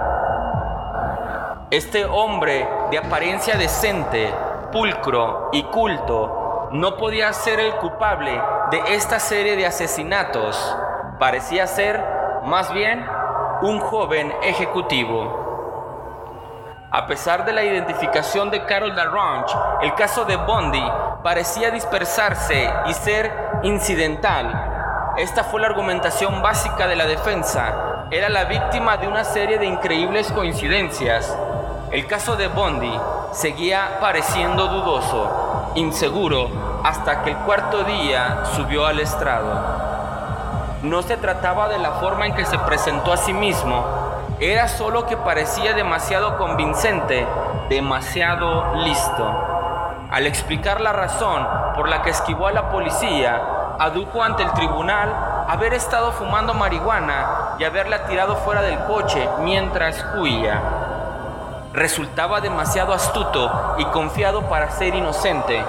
Este 1.72 2.04
hombre 2.04 2.68
de 2.92 2.98
apariencia 2.98 3.56
decente, 3.56 4.34
pulcro 4.74 5.48
y 5.54 5.64
culto 5.64 6.68
no 6.74 6.98
podía 6.98 7.32
ser 7.32 7.62
el 7.62 7.74
culpable 7.76 8.42
de 8.70 8.96
esta 8.96 9.18
serie 9.18 9.56
de 9.56 9.66
asesinatos 9.66 10.76
parecía 11.20 11.68
ser 11.68 12.04
más 12.44 12.74
bien 12.74 13.06
un 13.64 13.80
joven 13.80 14.34
ejecutivo. 14.44 15.40
A 16.92 17.08
pesar 17.08 17.46
de 17.46 17.54
la 17.54 17.64
identificación 17.64 18.52
de 18.52 18.66
Carol 18.66 18.94
Darrange, 18.94 19.56
el 19.82 19.96
caso 19.96 20.26
de 20.26 20.36
Bondi 20.36 20.84
parecía 21.24 21.72
dispersarse 21.72 22.70
y 22.88 22.94
ser 22.94 23.32
incidental. 23.64 25.14
Esta 25.16 25.46
fue 25.46 25.62
la 25.62 25.68
argumentación 25.68 26.42
básica 26.42 26.88
de 26.88 26.98
la 26.98 27.06
defensa. 27.06 28.08
Era 28.12 28.28
la 28.28 28.44
víctima 28.44 28.98
de 28.98 29.08
una 29.08 29.24
serie 29.24 29.58
de 29.58 29.66
increíbles 29.66 30.30
coincidencias. 30.34 31.34
El 31.90 32.06
caso 32.06 32.36
de 32.36 32.50
Bondi 32.50 32.94
seguía 33.32 33.98
pareciendo 34.02 34.68
dudoso, 34.68 35.72
inseguro, 35.76 36.82
hasta 36.84 37.24
que 37.24 37.30
el 37.30 37.38
cuarto 37.38 37.86
día 37.86 38.44
subió 38.58 38.86
al 38.86 39.00
estrado. 39.00 39.73
No 40.84 41.02
se 41.02 41.16
trataba 41.16 41.70
de 41.70 41.78
la 41.78 41.92
forma 41.92 42.26
en 42.26 42.36
que 42.36 42.44
se 42.44 42.60
presentó 42.60 43.14
a 43.14 43.18
sí 43.18 43.32
mismo, 43.32 43.86
era 44.42 44.68
solo 44.68 45.06
que 45.06 45.16
parecía 45.16 45.72
demasiado 45.72 46.38
convincente, 46.38 47.26
demasiado 47.70 48.76
listo. 48.76 49.26
Al 50.12 50.28
explicar 50.28 50.82
la 50.82 50.92
razón 50.92 51.48
por 51.78 51.88
la 51.88 52.02
que 52.02 52.10
esquivó 52.10 52.48
a 52.48 52.52
la 52.52 52.70
policía, 52.70 53.42
adujo 53.80 54.22
ante 54.22 54.44
el 54.44 54.52
tribunal 54.52 55.46
haber 55.48 55.74
estado 55.74 56.12
fumando 56.12 56.54
marihuana 56.54 57.56
y 57.60 57.64
haberla 57.64 58.04
tirado 58.04 58.36
fuera 58.36 58.62
del 58.62 58.78
coche 58.80 59.30
mientras 59.40 60.06
huía. 60.18 60.62
Resultaba 61.72 62.42
demasiado 62.42 62.94
astuto 62.94 63.76
y 63.78 63.86
confiado 63.86 64.50
para 64.50 64.70
ser 64.72 64.96
inocente. 64.96 65.64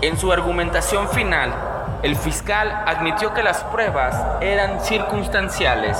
En 0.00 0.18
su 0.18 0.32
argumentación 0.32 1.08
final, 1.10 1.52
el 2.02 2.16
fiscal 2.16 2.82
admitió 2.86 3.32
que 3.32 3.44
las 3.44 3.62
pruebas 3.64 4.16
eran 4.40 4.80
circunstanciales, 4.80 5.96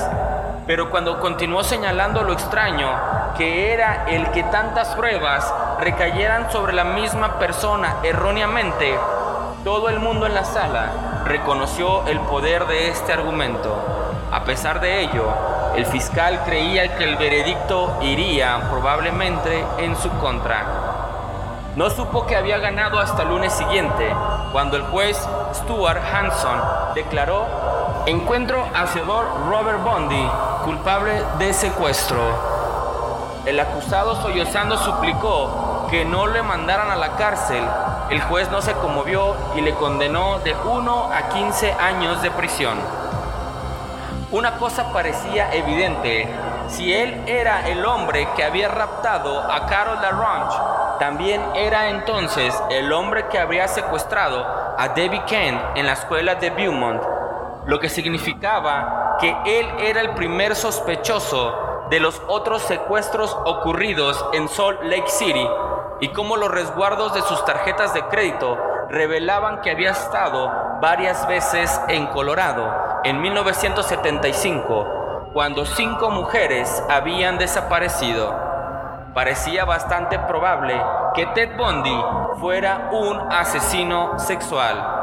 pero 0.66 0.90
cuando 0.90 1.20
continuó 1.20 1.62
señalando 1.62 2.24
lo 2.24 2.32
extraño, 2.32 2.88
que 3.36 3.72
era 3.72 4.06
el 4.08 4.28
que 4.32 4.42
tantas 4.42 4.88
pruebas 4.96 5.52
recayeran 5.78 6.50
sobre 6.50 6.72
la 6.72 6.82
misma 6.82 7.38
persona 7.38 7.96
erróneamente, 8.02 8.98
todo 9.62 9.88
el 9.90 10.00
mundo 10.00 10.26
en 10.26 10.34
la 10.34 10.44
sala 10.44 10.90
reconoció 11.24 12.04
el 12.08 12.18
poder 12.20 12.66
de 12.66 12.88
este 12.88 13.12
argumento. 13.12 13.72
A 14.32 14.42
pesar 14.42 14.80
de 14.80 15.02
ello, 15.02 15.26
el 15.76 15.86
fiscal 15.86 16.42
creía 16.44 16.96
que 16.96 17.04
el 17.04 17.14
veredicto 17.14 17.96
iría 18.00 18.60
probablemente 18.70 19.64
en 19.78 19.94
su 19.96 20.10
contra. 20.18 20.64
No 21.76 21.88
supo 21.90 22.26
que 22.26 22.36
había 22.36 22.58
ganado 22.58 22.98
hasta 22.98 23.22
el 23.22 23.28
lunes 23.28 23.52
siguiente, 23.52 24.12
cuando 24.52 24.76
el 24.76 24.82
juez 24.82 25.16
Stuart 25.54 26.00
Hanson 26.12 26.60
declaró 26.94 27.46
encuentro 28.06 28.66
a 28.74 28.84
Theodore 28.86 29.28
Robert 29.48 29.82
Bondi 29.82 30.28
culpable 30.64 31.22
de 31.38 31.52
secuestro. 31.52 32.20
El 33.44 33.58
acusado 33.60 34.20
sollozando 34.22 34.78
suplicó 34.78 35.86
que 35.90 36.04
no 36.04 36.26
le 36.26 36.42
mandaran 36.42 36.90
a 36.90 36.96
la 36.96 37.16
cárcel. 37.16 37.62
El 38.10 38.20
juez 38.22 38.50
no 38.50 38.62
se 38.62 38.72
conmovió 38.74 39.34
y 39.56 39.60
le 39.60 39.74
condenó 39.74 40.38
de 40.40 40.54
1 40.54 41.10
a 41.12 41.28
15 41.28 41.72
años 41.72 42.22
de 42.22 42.30
prisión. 42.30 42.78
Una 44.30 44.56
cosa 44.56 44.92
parecía 44.92 45.52
evidente. 45.52 46.32
Si 46.68 46.92
él 46.94 47.24
era 47.26 47.68
el 47.68 47.84
hombre 47.84 48.28
que 48.34 48.44
había 48.44 48.68
raptado 48.68 49.40
a 49.40 49.66
Carol 49.66 50.00
LaRange, 50.00 50.56
también 50.98 51.42
era 51.54 51.90
entonces 51.90 52.54
el 52.70 52.92
hombre 52.92 53.26
que 53.26 53.38
habría 53.38 53.66
secuestrado 53.66 54.46
a 54.82 54.88
Debbie 54.88 55.22
Kent 55.26 55.62
en 55.76 55.86
la 55.86 55.92
escuela 55.92 56.34
de 56.34 56.50
Beaumont, 56.50 57.00
lo 57.66 57.78
que 57.78 57.88
significaba 57.88 59.16
que 59.20 59.30
él 59.46 59.64
era 59.78 60.00
el 60.00 60.10
primer 60.10 60.56
sospechoso 60.56 61.86
de 61.88 62.00
los 62.00 62.20
otros 62.26 62.62
secuestros 62.62 63.32
ocurridos 63.44 64.24
en 64.32 64.48
Salt 64.48 64.82
Lake 64.82 65.06
City 65.06 65.46
y 66.00 66.08
cómo 66.08 66.36
los 66.36 66.50
resguardos 66.50 67.14
de 67.14 67.22
sus 67.22 67.44
tarjetas 67.44 67.94
de 67.94 68.02
crédito 68.06 68.58
revelaban 68.88 69.60
que 69.60 69.70
había 69.70 69.92
estado 69.92 70.50
varias 70.80 71.28
veces 71.28 71.80
en 71.86 72.08
Colorado 72.08 72.98
en 73.04 73.22
1975, 73.22 75.30
cuando 75.32 75.64
cinco 75.64 76.10
mujeres 76.10 76.82
habían 76.90 77.38
desaparecido. 77.38 78.51
Parecía 79.14 79.66
bastante 79.66 80.18
probable 80.18 80.80
que 81.14 81.26
Ted 81.26 81.56
Bundy 81.56 82.02
fuera 82.40 82.88
un 82.92 83.30
asesino 83.30 84.18
sexual. 84.18 85.00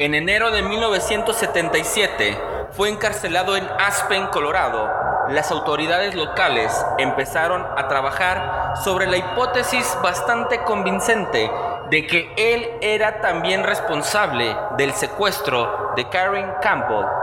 En 0.00 0.14
enero 0.14 0.50
de 0.50 0.62
1977 0.62 2.36
fue 2.72 2.88
encarcelado 2.88 3.56
en 3.56 3.68
Aspen, 3.78 4.26
Colorado. 4.28 4.90
Las 5.28 5.52
autoridades 5.52 6.16
locales 6.16 6.84
empezaron 6.98 7.64
a 7.76 7.86
trabajar 7.86 8.74
sobre 8.82 9.06
la 9.06 9.18
hipótesis 9.18 9.96
bastante 10.02 10.64
convincente 10.64 11.48
de 11.90 12.06
que 12.06 12.32
él 12.36 12.68
era 12.80 13.20
también 13.20 13.62
responsable 13.62 14.56
del 14.76 14.92
secuestro 14.92 15.92
de 15.94 16.08
Karen 16.08 16.54
Campbell. 16.60 17.21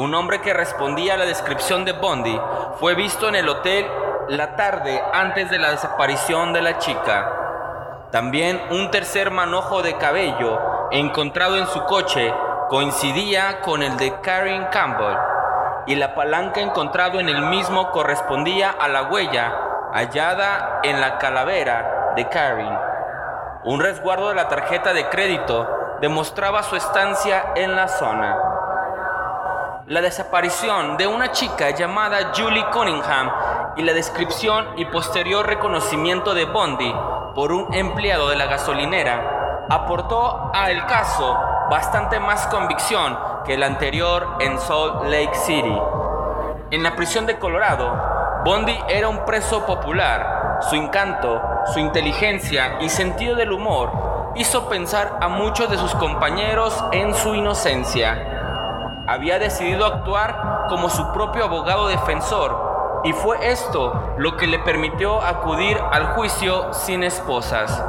Un 0.00 0.14
hombre 0.14 0.40
que 0.40 0.54
respondía 0.54 1.12
a 1.12 1.16
la 1.18 1.26
descripción 1.26 1.84
de 1.84 1.92
Bundy 1.92 2.40
fue 2.76 2.94
visto 2.94 3.28
en 3.28 3.34
el 3.34 3.46
hotel 3.46 3.86
la 4.28 4.56
tarde 4.56 4.98
antes 5.12 5.50
de 5.50 5.58
la 5.58 5.72
desaparición 5.72 6.54
de 6.54 6.62
la 6.62 6.78
chica. 6.78 8.08
También 8.10 8.62
un 8.70 8.90
tercer 8.90 9.30
manojo 9.30 9.82
de 9.82 9.98
cabello 9.98 10.88
encontrado 10.90 11.58
en 11.58 11.66
su 11.66 11.84
coche 11.84 12.32
coincidía 12.70 13.60
con 13.60 13.82
el 13.82 13.98
de 13.98 14.18
Karen 14.22 14.68
Campbell 14.72 15.18
y 15.86 15.96
la 15.96 16.14
palanca 16.14 16.62
encontrado 16.62 17.20
en 17.20 17.28
el 17.28 17.42
mismo 17.42 17.90
correspondía 17.90 18.70
a 18.70 18.88
la 18.88 19.02
huella 19.02 19.52
hallada 19.92 20.80
en 20.82 20.98
la 20.98 21.18
calavera 21.18 22.14
de 22.16 22.26
Karen. 22.26 22.78
Un 23.64 23.80
resguardo 23.80 24.30
de 24.30 24.34
la 24.34 24.48
tarjeta 24.48 24.94
de 24.94 25.10
crédito 25.10 25.98
demostraba 26.00 26.62
su 26.62 26.76
estancia 26.76 27.52
en 27.54 27.76
la 27.76 27.86
zona. 27.86 28.49
La 29.90 30.00
desaparición 30.00 30.96
de 30.98 31.08
una 31.08 31.32
chica 31.32 31.70
llamada 31.70 32.30
Julie 32.32 32.64
Cunningham 32.72 33.28
y 33.76 33.82
la 33.82 33.92
descripción 33.92 34.68
y 34.76 34.84
posterior 34.84 35.44
reconocimiento 35.44 36.32
de 36.32 36.44
Bondi 36.44 36.94
por 37.34 37.50
un 37.50 37.74
empleado 37.74 38.28
de 38.28 38.36
la 38.36 38.46
gasolinera 38.46 39.66
aportó 39.68 40.52
al 40.54 40.86
caso 40.86 41.36
bastante 41.68 42.20
más 42.20 42.46
convicción 42.46 43.18
que 43.44 43.54
el 43.54 43.64
anterior 43.64 44.36
en 44.38 44.60
Salt 44.60 45.06
Lake 45.06 45.34
City. 45.34 45.76
En 46.70 46.84
la 46.84 46.94
prisión 46.94 47.26
de 47.26 47.40
Colorado, 47.40 48.40
Bondi 48.44 48.78
era 48.88 49.08
un 49.08 49.24
preso 49.24 49.66
popular. 49.66 50.60
Su 50.70 50.76
encanto, 50.76 51.42
su 51.74 51.80
inteligencia 51.80 52.76
y 52.80 52.88
sentido 52.88 53.34
del 53.34 53.50
humor 53.50 53.90
hizo 54.36 54.68
pensar 54.68 55.18
a 55.20 55.26
muchos 55.26 55.68
de 55.68 55.78
sus 55.78 55.96
compañeros 55.96 56.80
en 56.92 57.12
su 57.12 57.34
inocencia. 57.34 58.39
Había 59.10 59.40
decidido 59.40 59.86
actuar 59.86 60.66
como 60.68 60.88
su 60.88 61.12
propio 61.12 61.46
abogado 61.46 61.88
defensor 61.88 63.00
y 63.02 63.12
fue 63.12 63.50
esto 63.50 64.14
lo 64.18 64.36
que 64.36 64.46
le 64.46 64.60
permitió 64.60 65.20
acudir 65.20 65.82
al 65.90 66.12
juicio 66.14 66.72
sin 66.72 67.02
esposas. 67.02 67.82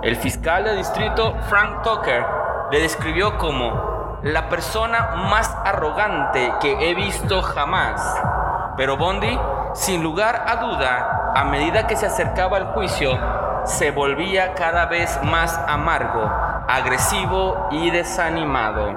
El 0.00 0.16
fiscal 0.16 0.64
de 0.64 0.76
distrito 0.76 1.34
Frank 1.50 1.82
Tucker 1.82 2.24
le 2.70 2.80
describió 2.80 3.36
como 3.36 4.18
la 4.22 4.48
persona 4.48 5.26
más 5.28 5.54
arrogante 5.62 6.54
que 6.62 6.88
he 6.88 6.94
visto 6.94 7.42
jamás. 7.42 8.00
Pero 8.78 8.96
Bondi, 8.96 9.38
sin 9.74 10.02
lugar 10.02 10.46
a 10.48 10.56
duda, 10.56 11.32
a 11.36 11.44
medida 11.44 11.86
que 11.86 11.96
se 11.96 12.06
acercaba 12.06 12.56
al 12.56 12.72
juicio, 12.72 13.10
se 13.64 13.90
volvía 13.90 14.54
cada 14.54 14.86
vez 14.86 15.20
más 15.22 15.60
amargo, 15.68 16.32
agresivo 16.66 17.68
y 17.72 17.90
desanimado. 17.90 18.96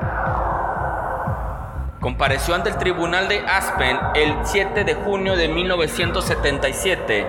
Compareció 2.03 2.53
ante 2.53 2.69
el 2.69 2.77
tribunal 2.77 3.29
de 3.29 3.39
Aspen 3.47 3.97
el 4.13 4.35
7 4.43 4.83
de 4.83 4.93
junio 4.93 5.37
de 5.37 5.47
1977. 5.47 7.25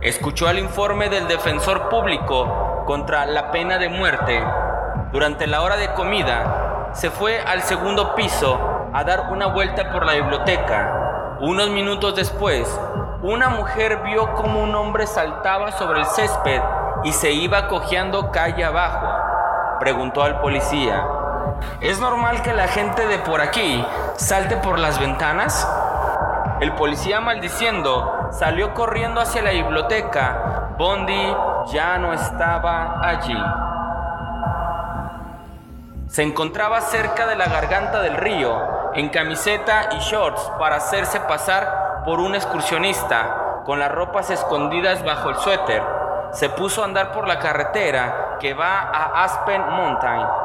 Escuchó 0.00 0.48
el 0.48 0.60
informe 0.60 1.08
del 1.08 1.26
defensor 1.26 1.88
público 1.88 2.84
contra 2.86 3.26
la 3.26 3.50
pena 3.50 3.78
de 3.78 3.88
muerte, 3.88 4.40
durante 5.10 5.48
la 5.48 5.62
hora 5.62 5.76
de 5.76 5.92
comida, 5.94 6.90
se 6.92 7.10
fue 7.10 7.40
al 7.40 7.62
segundo 7.62 8.14
piso 8.14 8.88
a 8.94 9.02
dar 9.02 9.32
una 9.32 9.46
vuelta 9.46 9.90
por 9.90 10.06
la 10.06 10.12
biblioteca. 10.12 11.38
Unos 11.40 11.70
minutos 11.70 12.14
después, 12.14 12.68
una 13.22 13.48
mujer 13.48 14.02
vio 14.04 14.34
como 14.34 14.62
un 14.62 14.72
hombre 14.76 15.08
saltaba 15.08 15.72
sobre 15.72 15.98
el 15.98 16.06
césped 16.06 16.62
y 17.02 17.12
se 17.12 17.32
iba 17.32 17.66
cojeando 17.66 18.30
calle 18.30 18.64
abajo. 18.64 19.08
Preguntó 19.80 20.22
al 20.22 20.40
policía, 20.40 21.04
¿es 21.80 21.98
normal 21.98 22.40
que 22.42 22.52
la 22.52 22.68
gente 22.68 23.04
de 23.08 23.18
por 23.18 23.40
aquí 23.40 23.84
salte 24.16 24.56
por 24.56 24.78
las 24.78 24.98
ventanas? 24.98 25.68
El 26.60 26.74
policía 26.74 27.20
maldiciendo 27.20 28.28
salió 28.30 28.72
corriendo 28.74 29.20
hacia 29.20 29.42
la 29.42 29.50
biblioteca. 29.50 30.74
Bondi 30.78 31.36
ya 31.72 31.98
no 31.98 32.12
estaba 32.12 33.00
allí. 33.02 33.36
Se 36.08 36.22
encontraba 36.22 36.80
cerca 36.80 37.26
de 37.26 37.36
la 37.36 37.46
garganta 37.46 38.00
del 38.00 38.16
río, 38.16 38.92
en 38.94 39.08
camiseta 39.08 39.88
y 39.92 39.98
shorts 39.98 40.52
para 40.58 40.76
hacerse 40.76 41.20
pasar 41.20 42.02
por 42.04 42.20
un 42.20 42.34
excursionista, 42.34 43.62
con 43.64 43.78
las 43.78 43.90
ropas 43.90 44.30
escondidas 44.30 45.04
bajo 45.04 45.30
el 45.30 45.36
suéter. 45.36 45.82
Se 46.32 46.48
puso 46.48 46.82
a 46.82 46.84
andar 46.84 47.12
por 47.12 47.26
la 47.26 47.38
carretera 47.38 48.36
que 48.40 48.54
va 48.54 48.80
a 48.80 49.24
Aspen 49.24 49.62
Mountain. 49.68 50.41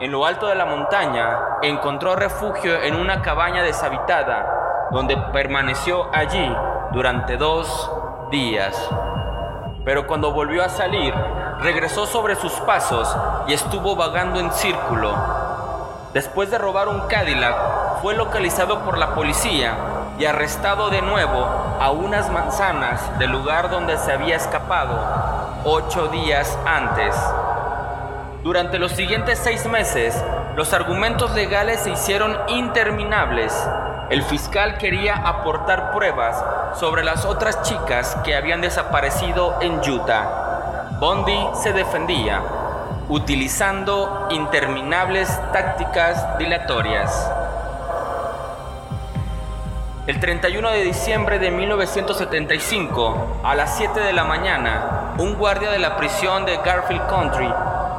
En 0.00 0.10
lo 0.10 0.26
alto 0.26 0.46
de 0.46 0.54
la 0.54 0.64
montaña 0.64 1.38
encontró 1.62 2.16
refugio 2.16 2.82
en 2.82 2.96
una 2.96 3.22
cabaña 3.22 3.62
deshabitada, 3.62 4.88
donde 4.90 5.16
permaneció 5.32 6.08
allí 6.12 6.54
durante 6.92 7.36
dos 7.36 7.90
días. 8.30 8.76
Pero 9.84 10.06
cuando 10.06 10.32
volvió 10.32 10.64
a 10.64 10.68
salir, 10.68 11.14
regresó 11.60 12.06
sobre 12.06 12.34
sus 12.36 12.52
pasos 12.52 13.16
y 13.46 13.52
estuvo 13.52 13.94
vagando 13.94 14.40
en 14.40 14.50
círculo. 14.52 15.14
Después 16.12 16.50
de 16.50 16.58
robar 16.58 16.88
un 16.88 17.00
Cadillac, 17.02 18.00
fue 18.02 18.14
localizado 18.14 18.80
por 18.80 18.98
la 18.98 19.14
policía 19.14 19.76
y 20.18 20.24
arrestado 20.24 20.90
de 20.90 21.02
nuevo 21.02 21.46
a 21.80 21.90
unas 21.90 22.30
manzanas 22.30 23.18
del 23.18 23.30
lugar 23.30 23.70
donde 23.70 23.96
se 23.96 24.12
había 24.12 24.36
escapado 24.36 24.98
ocho 25.64 26.08
días 26.08 26.58
antes. 26.66 27.14
Durante 28.42 28.78
los 28.78 28.92
siguientes 28.92 29.38
seis 29.42 29.66
meses, 29.66 30.14
los 30.56 30.72
argumentos 30.72 31.34
legales 31.34 31.80
se 31.80 31.90
hicieron 31.90 32.36
interminables 32.48 33.52
el 34.12 34.22
fiscal 34.24 34.76
quería 34.76 35.14
aportar 35.16 35.90
pruebas 35.90 36.36
sobre 36.78 37.02
las 37.02 37.24
otras 37.24 37.62
chicas 37.62 38.14
que 38.22 38.36
habían 38.36 38.60
desaparecido 38.60 39.56
en 39.62 39.78
Utah. 39.78 40.98
Bondi 41.00 41.38
se 41.54 41.72
defendía, 41.72 42.42
utilizando 43.08 44.28
interminables 44.30 45.30
tácticas 45.54 46.36
dilatorias. 46.36 47.30
El 50.06 50.20
31 50.20 50.70
de 50.72 50.82
diciembre 50.82 51.38
de 51.38 51.50
1975, 51.50 53.40
a 53.44 53.54
las 53.54 53.78
7 53.78 53.98
de 53.98 54.12
la 54.12 54.24
mañana, 54.24 55.14
un 55.16 55.36
guardia 55.36 55.70
de 55.70 55.78
la 55.78 55.96
prisión 55.96 56.44
de 56.44 56.58
Garfield 56.58 57.06
Country 57.06 57.50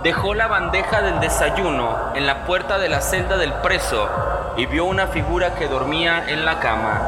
dejó 0.03 0.33
la 0.33 0.47
bandeja 0.47 1.01
del 1.01 1.21
desayuno 1.21 1.97
en 2.13 2.27
la 2.27 2.43
puerta 2.43 2.77
de 2.77 2.89
la 2.89 2.99
celda 2.99 3.37
del 3.37 3.53
preso 3.53 4.09
y 4.57 4.65
vio 4.65 4.83
una 4.83 5.07
figura 5.07 5.55
que 5.55 5.69
dormía 5.69 6.25
en 6.27 6.43
la 6.43 6.59
cama. 6.59 6.99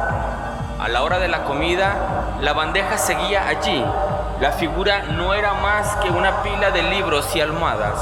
A 0.80 0.88
la 0.88 1.02
hora 1.02 1.18
de 1.18 1.28
la 1.28 1.44
comida, 1.44 1.94
la 2.40 2.54
bandeja 2.54 2.96
seguía 2.96 3.48
allí. 3.48 3.84
La 4.40 4.52
figura 4.52 5.02
no 5.02 5.34
era 5.34 5.52
más 5.52 5.96
que 5.96 6.08
una 6.08 6.42
pila 6.42 6.70
de 6.70 6.84
libros 6.84 7.36
y 7.36 7.42
almohadas. 7.42 7.98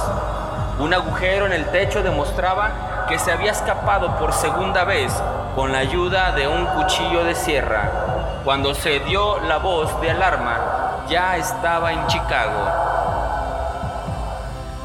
Un 0.78 0.94
agujero 0.94 1.46
en 1.46 1.52
el 1.52 1.66
techo 1.66 2.04
demostraba 2.04 3.06
que 3.08 3.18
se 3.18 3.32
había 3.32 3.50
escapado 3.50 4.16
por 4.16 4.32
segunda 4.32 4.84
vez 4.84 5.12
con 5.56 5.72
la 5.72 5.78
ayuda 5.78 6.30
de 6.32 6.46
un 6.46 6.66
cuchillo 6.66 7.24
de 7.24 7.34
sierra. 7.34 7.90
Cuando 8.44 8.74
se 8.74 9.00
dio 9.00 9.40
la 9.40 9.58
voz 9.58 10.00
de 10.00 10.12
alarma, 10.12 11.04
ya 11.08 11.36
estaba 11.36 11.92
en 11.92 12.06
Chicago. 12.06 12.93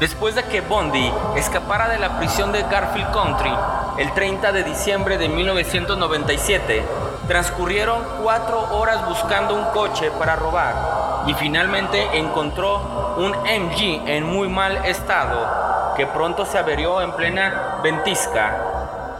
Después 0.00 0.34
de 0.34 0.44
que 0.44 0.62
Bondi 0.62 1.12
escapara 1.36 1.86
de 1.90 1.98
la 1.98 2.16
prisión 2.16 2.52
de 2.52 2.62
Garfield 2.62 3.12
Country, 3.12 3.52
el 3.98 4.10
30 4.14 4.50
de 4.50 4.64
diciembre 4.64 5.18
de 5.18 5.28
1997, 5.28 6.82
transcurrieron 7.28 8.02
cuatro 8.22 8.78
horas 8.78 9.06
buscando 9.06 9.54
un 9.54 9.64
coche 9.74 10.10
para 10.12 10.36
robar 10.36 11.24
y 11.26 11.34
finalmente 11.34 12.16
encontró 12.16 13.14
un 13.18 13.32
MG 13.32 14.08
en 14.08 14.24
muy 14.24 14.48
mal 14.48 14.86
estado 14.86 15.92
que 15.94 16.06
pronto 16.06 16.46
se 16.46 16.56
averió 16.56 17.02
en 17.02 17.12
plena 17.12 17.80
ventisca. 17.82 18.56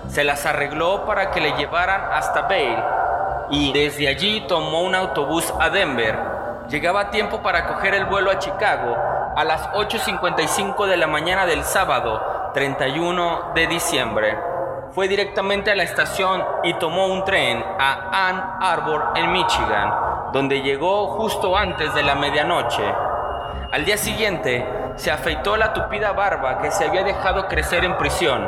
Se 0.09 0.25
las 0.25 0.47
arregló 0.47 1.05
para 1.05 1.31
que 1.31 1.43
le 1.43 1.53
llevaran 1.59 2.11
hasta 2.11 2.40
Bale 2.40 2.83
y 3.51 3.71
desde 3.75 4.09
allí 4.09 4.47
tomó 4.49 4.81
un 4.81 4.95
autobús 4.95 5.53
a 5.61 5.69
Denver. 5.69 6.19
llegaba 6.71 7.01
a 7.03 7.11
tiempo 7.11 7.43
para 7.43 7.66
coger 7.66 7.93
el 7.95 8.07
vuelo 8.07 8.31
a 8.31 8.38
Chicago 8.38 9.10
a 9.40 9.44
las 9.44 9.70
8.55 9.72 10.87
de 10.87 10.98
la 10.98 11.07
mañana 11.07 11.46
del 11.46 11.64
sábado 11.64 12.50
31 12.53 13.53
de 13.55 13.68
diciembre. 13.68 14.38
Fue 14.92 15.09
directamente 15.09 15.70
a 15.70 15.74
la 15.74 15.83
estación 15.83 16.44
y 16.62 16.74
tomó 16.74 17.07
un 17.07 17.24
tren 17.24 17.64
a 17.79 18.29
Ann 18.29 18.59
Arbor 18.61 19.12
en 19.14 19.33
Michigan, 19.33 19.94
donde 20.35 20.61
llegó 20.61 21.07
justo 21.16 21.57
antes 21.57 21.94
de 21.94 22.03
la 22.03 22.16
medianoche. 22.16 22.85
Al 23.72 23.83
día 23.87 23.96
siguiente, 23.96 24.92
se 24.96 25.11
afeitó 25.11 25.57
la 25.57 25.72
tupida 25.72 26.12
barba 26.12 26.59
que 26.59 26.70
se 26.70 26.85
había 26.85 27.03
dejado 27.03 27.48
crecer 27.48 27.83
en 27.87 27.96
prisión. 27.96 28.46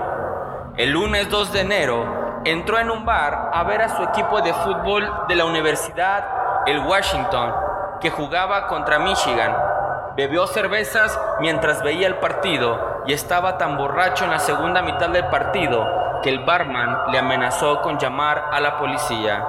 El 0.77 0.91
lunes 0.91 1.31
2 1.31 1.55
de 1.55 1.61
enero, 1.63 2.43
entró 2.45 2.79
en 2.79 2.91
un 2.91 3.07
bar 3.07 3.49
a 3.55 3.65
ver 3.65 3.81
a 3.81 3.97
su 3.97 4.03
equipo 4.03 4.43
de 4.43 4.53
fútbol 4.53 5.11
de 5.27 5.37
la 5.37 5.47
universidad, 5.47 6.23
el 6.67 6.81
Washington, 6.81 7.55
que 7.99 8.11
jugaba 8.11 8.67
contra 8.67 8.99
Michigan. 8.99 9.72
Bebió 10.15 10.47
cervezas 10.47 11.19
mientras 11.41 11.83
veía 11.83 12.07
el 12.07 12.17
partido 12.17 13.03
y 13.07 13.15
estaba 13.15 13.57
tan 13.57 13.79
borracho 13.79 14.25
en 14.25 14.31
la 14.31 14.39
segunda 14.39 14.83
mitad 14.83 15.09
del 15.09 15.27
partido 15.29 16.21
que 16.23 16.29
el 16.29 16.45
barman 16.45 17.11
le 17.11 17.19
amenazó 17.19 17.81
con 17.81 17.99
llamar 17.99 18.51
a 18.53 18.61
la 18.61 18.79
policía. 18.79 19.43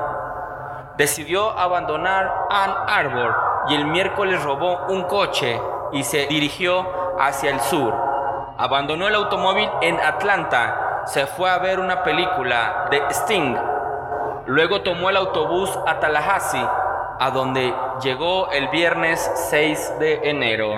Decidió 0.95 1.57
abandonar 1.59 2.33
Ann 2.49 2.73
Arbor 2.87 3.35
y 3.67 3.75
el 3.75 3.85
miércoles 3.85 4.41
robó 4.41 4.85
un 4.87 5.03
coche 5.03 5.59
y 5.91 6.03
se 6.03 6.27
dirigió 6.27 6.87
hacia 7.19 7.51
el 7.51 7.59
sur. 7.59 7.93
Abandonó 8.57 9.07
el 9.07 9.15
automóvil 9.15 9.69
en 9.81 9.99
Atlanta, 9.99 11.03
se 11.05 11.25
fue 11.25 11.49
a 11.49 11.57
ver 11.57 11.79
una 11.79 12.03
película 12.03 12.87
de 12.89 13.03
Sting. 13.09 13.55
Luego 14.45 14.81
tomó 14.81 15.09
el 15.09 15.17
autobús 15.17 15.77
a 15.85 15.99
Tallahassee, 15.99 16.67
a 17.23 17.31
donde 17.31 17.73
llegó 18.01 18.51
el 18.51 18.67
viernes 18.67 19.31
6 19.49 19.93
de 19.97 20.29
enero. 20.29 20.75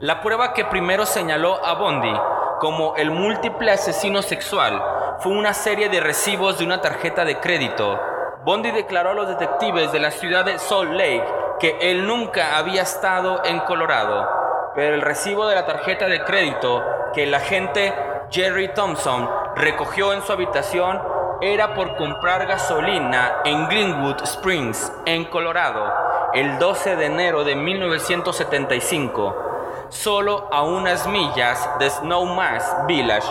La 0.00 0.20
prueba 0.20 0.52
que 0.52 0.64
primero 0.64 1.06
señaló 1.06 1.64
a 1.64 1.74
Bondi 1.74 2.12
como 2.58 2.96
el 2.96 3.12
múltiple 3.12 3.70
asesino 3.70 4.22
sexual 4.22 4.82
fue 5.20 5.30
una 5.34 5.54
serie 5.54 5.88
de 5.88 6.00
recibos 6.00 6.58
de 6.58 6.64
una 6.64 6.80
tarjeta 6.80 7.24
de 7.24 7.38
crédito. 7.38 7.96
Bondi 8.44 8.72
declaró 8.72 9.10
a 9.10 9.14
los 9.14 9.28
detectives 9.28 9.92
de 9.92 10.00
la 10.00 10.10
ciudad 10.10 10.44
de 10.44 10.58
Salt 10.58 10.90
Lake 10.90 11.24
que 11.60 11.78
él 11.80 12.04
nunca 12.04 12.58
había 12.58 12.82
estado 12.82 13.44
en 13.44 13.60
Colorado, 13.60 14.28
pero 14.74 14.96
el 14.96 15.02
recibo 15.02 15.46
de 15.46 15.54
la 15.54 15.64
tarjeta 15.64 16.08
de 16.08 16.24
crédito 16.24 16.84
que 17.14 17.22
el 17.22 17.34
agente 17.34 17.94
Jerry 18.32 18.74
Thompson 18.74 19.30
recogió 19.54 20.12
en 20.12 20.22
su 20.22 20.32
habitación 20.32 21.00
era 21.40 21.74
por 21.74 21.96
comprar 21.96 22.46
gasolina 22.46 23.42
en 23.44 23.68
Greenwood 23.68 24.22
Springs, 24.24 24.92
en 25.06 25.24
Colorado, 25.26 25.92
el 26.34 26.58
12 26.58 26.96
de 26.96 27.06
enero 27.06 27.44
de 27.44 27.54
1975, 27.54 29.86
solo 29.88 30.48
a 30.50 30.62
unas 30.62 31.06
millas 31.06 31.68
de 31.78 31.90
Snowmass 31.90 32.86
Village, 32.88 33.28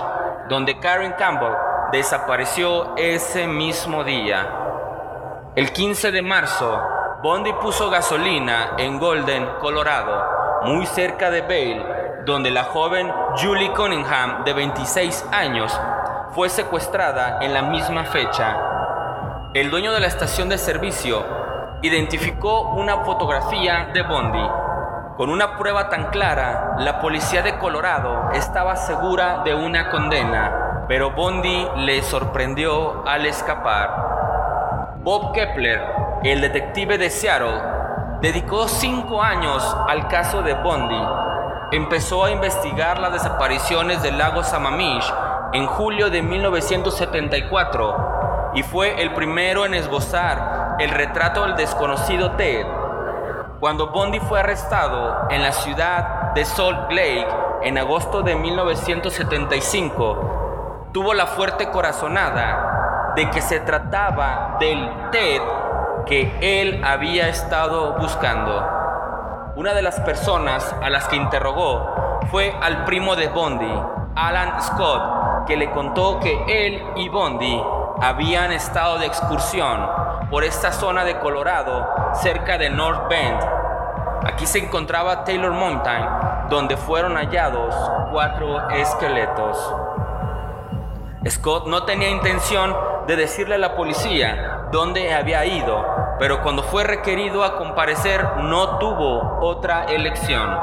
donde 0.47 0.79
Karen 0.79 1.15
Campbell 1.17 1.51
desapareció 1.91 2.95
ese 2.95 3.45
mismo 3.45 4.05
día. 4.05 4.47
El 5.55 5.73
15 5.73 6.11
de 6.11 6.21
marzo, 6.21 6.81
Bondi 7.21 7.51
puso 7.53 7.89
gasolina 7.89 8.75
en 8.77 8.99
Golden, 8.99 9.49
Colorado, 9.59 10.61
muy 10.63 10.85
cerca 10.85 11.29
de 11.29 11.41
Vail, 11.41 11.85
donde 12.25 12.51
la 12.51 12.63
joven 12.63 13.11
Julie 13.35 13.73
Cunningham, 13.73 14.45
de 14.45 14.53
26 14.53 15.25
años, 15.31 15.77
fue 16.33 16.49
secuestrada 16.49 17.39
en 17.41 17.53
la 17.53 17.61
misma 17.63 18.05
fecha. 18.05 18.57
El 19.53 19.69
dueño 19.71 19.91
de 19.91 19.99
la 19.99 20.07
estación 20.07 20.49
de 20.49 20.57
servicio 20.57 21.25
identificó 21.81 22.71
una 22.71 22.97
fotografía 22.99 23.89
de 23.93 24.01
Bondi. 24.03 24.47
Con 25.15 25.29
una 25.29 25.57
prueba 25.57 25.89
tan 25.89 26.09
clara, 26.09 26.75
la 26.79 26.99
policía 26.99 27.41
de 27.41 27.57
Colorado 27.57 28.29
estaba 28.33 28.75
segura 28.75 29.41
de 29.43 29.55
una 29.55 29.89
condena, 29.89 30.85
pero 30.87 31.11
Bondi 31.11 31.67
le 31.77 32.03
sorprendió 32.03 33.07
al 33.07 33.25
escapar. 33.25 34.97
Bob 34.97 35.33
Kepler, 35.33 35.81
el 36.23 36.41
detective 36.41 36.97
de 36.97 37.09
Seattle, 37.09 37.61
dedicó 38.21 38.67
cinco 38.67 39.23
años 39.23 39.75
al 39.87 40.07
caso 40.07 40.41
de 40.41 40.53
Bondi. 40.53 41.01
Empezó 41.71 42.25
a 42.25 42.31
investigar 42.31 42.99
las 42.99 43.13
desapariciones 43.13 44.01
del 44.03 44.17
lago 44.17 44.43
Sammamish 44.43 45.11
en 45.53 45.65
julio 45.65 46.09
de 46.09 46.21
1974 46.21 48.51
y 48.53 48.63
fue 48.63 49.01
el 49.01 49.13
primero 49.13 49.65
en 49.65 49.73
esbozar 49.73 50.75
el 50.79 50.89
retrato 50.89 51.43
del 51.43 51.55
desconocido 51.55 52.31
Ted. 52.31 52.65
Cuando 53.59 53.91
Bondi 53.91 54.19
fue 54.19 54.41
arrestado 54.41 55.27
en 55.29 55.41
la 55.41 55.51
ciudad 55.51 56.33
de 56.33 56.45
Salt 56.45 56.91
Lake 56.91 57.27
en 57.63 57.77
agosto 57.77 58.21
de 58.21 58.35
1975, 58.35 60.89
tuvo 60.93 61.13
la 61.13 61.27
fuerte 61.27 61.69
corazonada 61.69 63.13
de 63.15 63.29
que 63.29 63.41
se 63.41 63.61
trataba 63.61 64.57
del 64.59 64.89
Ted 65.11 65.41
que 66.05 66.33
él 66.41 66.83
había 66.83 67.29
estado 67.29 67.93
buscando. 67.99 68.73
Una 69.55 69.73
de 69.73 69.81
las 69.81 70.01
personas 70.01 70.75
a 70.81 70.89
las 70.89 71.07
que 71.07 71.15
interrogó 71.15 72.19
fue 72.29 72.53
al 72.61 72.83
primo 72.85 73.15
de 73.15 73.29
Bondi, 73.29 73.73
Alan 74.15 74.61
Scott, 74.61 75.16
que 75.47 75.57
le 75.57 75.71
contó 75.71 76.19
que 76.19 76.43
él 76.47 76.83
y 76.97 77.09
Bondi 77.09 77.63
habían 78.01 78.51
estado 78.51 78.99
de 78.99 79.07
excursión 79.07 79.89
por 80.29 80.43
esta 80.43 80.71
zona 80.71 81.03
de 81.05 81.17
Colorado 81.19 81.87
cerca 82.13 82.57
de 82.57 82.69
North 82.69 83.07
Bend. 83.09 83.39
Aquí 84.25 84.45
se 84.45 84.59
encontraba 84.59 85.23
Taylor 85.23 85.53
Mountain, 85.53 86.05
donde 86.49 86.75
fueron 86.75 87.15
hallados 87.15 87.73
cuatro 88.11 88.69
esqueletos. 88.69 89.73
Scott 91.27 91.67
no 91.67 91.83
tenía 91.83 92.09
intención 92.09 92.75
de 93.07 93.15
decirle 93.15 93.55
a 93.55 93.59
la 93.59 93.75
policía 93.75 94.67
dónde 94.71 95.13
había 95.13 95.45
ido, 95.45 95.85
pero 96.19 96.41
cuando 96.41 96.63
fue 96.63 96.83
requerido 96.83 97.43
a 97.43 97.57
comparecer 97.57 98.37
no 98.37 98.77
tuvo 98.79 99.39
otra 99.41 99.85
elección. 99.85 100.57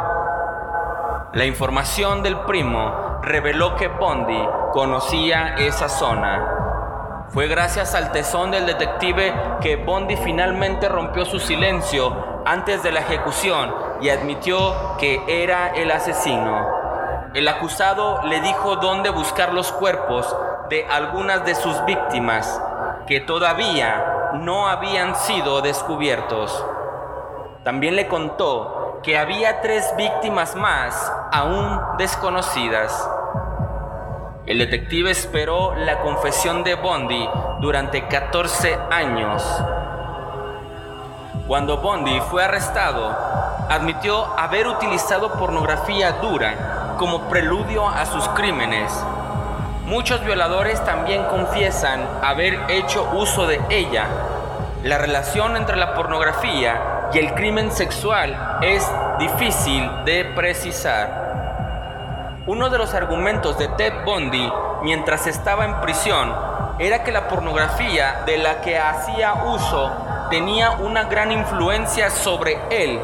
La 1.33 1.45
información 1.47 2.23
del 2.23 2.37
primo 2.41 3.14
reveló 3.25 3.75
que 3.77 3.89
Bondi 3.89 4.49
conocía 4.73 5.55
esa 5.57 5.89
zona. 5.89 7.27
Fue 7.31 7.49
gracias 7.49 7.95
al 7.95 8.13
tesón 8.13 8.51
del 8.51 8.67
detective 8.67 9.35
que 9.61 9.77
Bondi 9.77 10.17
finalmente 10.17 10.89
rompió 10.89 11.25
su 11.25 11.41
silencio 11.41 12.43
antes 12.45 12.83
de 12.83 12.93
la 12.93 13.01
ejecución 13.01 13.75
y 14.01 14.11
admitió 14.11 14.97
que 14.99 15.23
era 15.27 15.69
el 15.69 15.91
asesino. 15.91 16.67
El 17.35 17.49
acusado 17.49 18.23
le 18.25 18.41
dijo 18.41 18.77
dónde 18.77 19.11
buscar 19.11 19.53
los 19.53 19.73
cuerpos 19.73 20.37
de 20.69 20.87
algunas 20.87 21.45
de 21.45 21.55
sus 21.55 21.85
víctimas 21.85 22.61
que 23.07 23.21
todavía 23.21 24.31
no 24.35 24.69
habían 24.69 25.17
sido 25.17 25.61
descubiertos. 25.61 26.65
También 27.65 27.97
le 27.97 28.07
contó 28.07 29.01
que 29.03 29.19
había 29.19 29.61
tres 29.61 29.93
víctimas 29.97 30.55
más 30.55 31.13
aún 31.33 31.81
desconocidas. 31.99 33.11
El 34.47 34.59
detective 34.59 35.11
esperó 35.11 35.75
la 35.75 36.01
confesión 36.01 36.65
de 36.65 36.75
Bondi 36.75 37.27
durante 37.61 38.07
14 38.09 38.79
años. 38.91 39.43
Cuando 41.49 41.79
Bondi 41.79 42.21
fue 42.29 42.45
arrestado, 42.45 43.17
admitió 43.71 44.27
haber 44.39 44.67
utilizado 44.69 45.33
pornografía 45.33 46.13
dura 46.21 46.95
como 46.99 47.23
preludio 47.31 47.89
a 47.89 48.05
sus 48.05 48.29
crímenes. 48.29 48.93
Muchos 49.87 50.23
violadores 50.23 50.85
también 50.85 51.25
confiesan 51.25 52.07
haber 52.21 52.59
hecho 52.69 53.09
uso 53.15 53.47
de 53.47 53.63
ella. 53.71 54.05
La 54.83 54.99
relación 54.99 55.57
entre 55.57 55.77
la 55.77 55.95
pornografía 55.95 57.09
y 57.15 57.19
el 57.19 57.33
crimen 57.33 57.73
sexual 57.73 58.59
es 58.61 58.87
difícil 59.19 59.91
de 60.05 60.27
precisar. 60.37 61.24
Uno 62.47 62.69
de 62.69 62.77
los 62.77 62.93
argumentos 62.93 63.57
de 63.57 63.69
Ted 63.69 64.05
Bundy 64.05 64.53
mientras 64.83 65.27
estaba 65.27 65.65
en 65.65 65.81
prisión 65.81 66.31
era 66.79 67.03
que 67.03 67.11
la 67.11 67.27
pornografía 67.27 68.23
de 68.27 68.37
la 68.37 68.61
que 68.61 68.79
hacía 68.79 69.33
uso 69.47 69.91
tenía 70.29 70.73
una 70.73 71.05
gran 71.05 71.33
influencia 71.33 72.11
sobre 72.11 72.59
él 72.71 73.01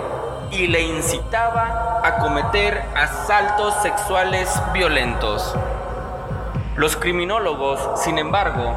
y 0.51 0.67
le 0.67 0.83
incitaba 0.83 2.03
a 2.05 2.19
cometer 2.19 2.85
asaltos 2.95 3.75
sexuales 3.83 4.61
violentos. 4.75 5.55
Los 6.77 6.97
criminólogos, 6.97 7.99
sin 7.99 8.19
embargo, 8.19 8.77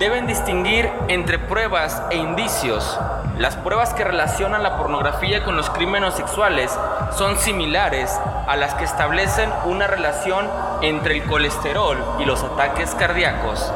deben 0.00 0.26
distinguir 0.26 0.90
entre 1.06 1.38
pruebas 1.38 2.02
e 2.10 2.16
indicios. 2.16 2.98
Las 3.38 3.54
pruebas 3.54 3.94
que 3.94 4.02
relacionan 4.02 4.64
la 4.64 4.76
pornografía 4.76 5.44
con 5.44 5.56
los 5.56 5.70
crímenes 5.70 6.14
sexuales 6.14 6.76
son 7.16 7.38
similares 7.38 8.18
a 8.46 8.56
las 8.56 8.74
que 8.74 8.84
establecen 8.84 9.50
una 9.64 9.86
relación 9.86 10.48
entre 10.82 11.16
el 11.16 11.24
colesterol 11.24 11.98
y 12.18 12.24
los 12.24 12.42
ataques 12.42 12.94
cardíacos. 12.94 13.72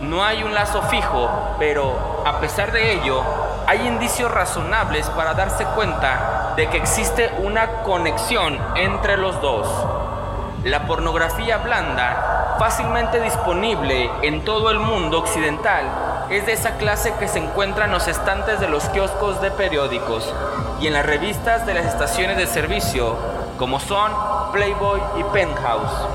No 0.00 0.24
hay 0.24 0.42
un 0.42 0.54
lazo 0.54 0.82
fijo, 0.82 1.28
pero 1.58 2.22
a 2.24 2.40
pesar 2.40 2.72
de 2.72 2.92
ello, 2.92 3.22
hay 3.66 3.86
indicios 3.86 4.30
razonables 4.30 5.08
para 5.10 5.34
darse 5.34 5.64
cuenta 5.64 6.54
de 6.56 6.68
que 6.68 6.76
existe 6.76 7.30
una 7.38 7.82
conexión 7.82 8.58
entre 8.76 9.16
los 9.16 9.40
dos. 9.40 9.68
La 10.64 10.86
pornografía 10.86 11.58
blanda, 11.58 12.56
fácilmente 12.58 13.20
disponible 13.20 14.10
en 14.22 14.44
todo 14.44 14.70
el 14.70 14.78
mundo 14.78 15.18
occidental, 15.18 15.84
es 16.30 16.46
de 16.46 16.52
esa 16.52 16.76
clase 16.76 17.14
que 17.18 17.28
se 17.28 17.38
encuentra 17.38 17.86
en 17.86 17.92
los 17.92 18.06
estantes 18.08 18.60
de 18.60 18.68
los 18.68 18.84
kioscos 18.90 19.40
de 19.40 19.50
periódicos 19.50 20.32
y 20.80 20.86
en 20.86 20.92
las 20.92 21.04
revistas 21.04 21.66
de 21.66 21.74
las 21.74 21.86
estaciones 21.86 22.36
de 22.36 22.46
servicio, 22.46 23.16
como 23.58 23.80
son 23.80 24.12
Playboy 24.52 25.00
y 25.18 25.24
Penthouse. 25.24 26.08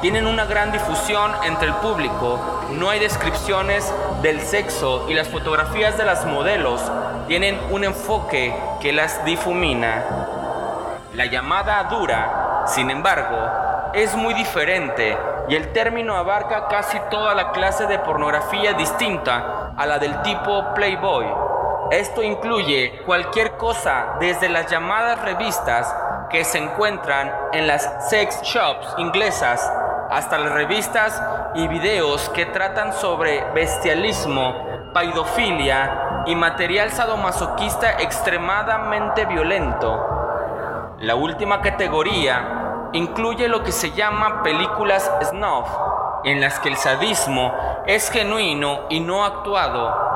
Tienen 0.00 0.26
una 0.26 0.44
gran 0.44 0.72
difusión 0.72 1.32
entre 1.44 1.68
el 1.68 1.74
público, 1.74 2.38
no 2.72 2.90
hay 2.90 3.00
descripciones 3.00 3.92
del 4.22 4.40
sexo 4.40 5.06
y 5.08 5.14
las 5.14 5.28
fotografías 5.28 5.96
de 5.96 6.04
las 6.04 6.24
modelos 6.26 6.80
tienen 7.26 7.58
un 7.70 7.84
enfoque 7.84 8.54
que 8.80 8.92
las 8.92 9.24
difumina. 9.24 10.04
La 11.14 11.26
llamada 11.26 11.82
dura, 11.84 12.64
sin 12.66 12.90
embargo, 12.90 13.36
es 13.94 14.14
muy 14.14 14.34
diferente 14.34 15.16
y 15.48 15.54
el 15.54 15.72
término 15.72 16.16
abarca 16.16 16.68
casi 16.68 16.98
toda 17.10 17.34
la 17.34 17.52
clase 17.52 17.86
de 17.86 17.98
pornografía 17.98 18.74
distinta 18.74 19.72
a 19.76 19.86
la 19.86 19.98
del 19.98 20.20
tipo 20.22 20.74
Playboy. 20.74 21.45
Esto 21.90 22.22
incluye 22.22 23.02
cualquier 23.06 23.56
cosa 23.56 24.16
desde 24.18 24.48
las 24.48 24.70
llamadas 24.70 25.22
revistas 25.22 25.94
que 26.30 26.44
se 26.44 26.58
encuentran 26.58 27.32
en 27.52 27.68
las 27.68 28.08
sex 28.10 28.42
shops 28.42 28.94
inglesas 28.98 29.72
hasta 30.10 30.38
las 30.38 30.52
revistas 30.52 31.22
y 31.54 31.68
videos 31.68 32.28
que 32.30 32.46
tratan 32.46 32.92
sobre 32.92 33.44
bestialismo, 33.52 34.54
paidofilia 34.92 36.24
y 36.26 36.34
material 36.34 36.90
sadomasoquista 36.90 38.00
extremadamente 38.00 39.24
violento. 39.26 40.96
La 41.00 41.14
última 41.14 41.60
categoría 41.60 42.88
incluye 42.94 43.46
lo 43.48 43.62
que 43.62 43.72
se 43.72 43.92
llama 43.92 44.42
películas 44.42 45.10
snuff, 45.22 45.68
en 46.24 46.40
las 46.40 46.58
que 46.58 46.68
el 46.68 46.76
sadismo 46.76 47.52
es 47.86 48.10
genuino 48.10 48.86
y 48.88 48.98
no 48.98 49.24
actuado. 49.24 50.15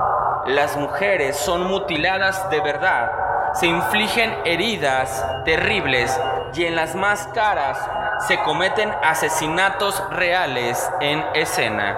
Las 0.51 0.77
mujeres 0.77 1.37
son 1.37 1.69
mutiladas 1.69 2.51
de 2.51 2.61
verdad, 2.61 3.13
se 3.55 3.69
infligen 3.69 4.37
heridas 4.45 5.25
terribles 5.45 6.21
y 6.55 6.65
en 6.65 6.75
las 6.75 6.97
más 6.97 7.29
caras 7.29 7.79
se 8.27 8.37
cometen 8.41 8.93
asesinatos 9.01 10.03
reales 10.11 10.91
en 11.01 11.25
escena. 11.35 11.97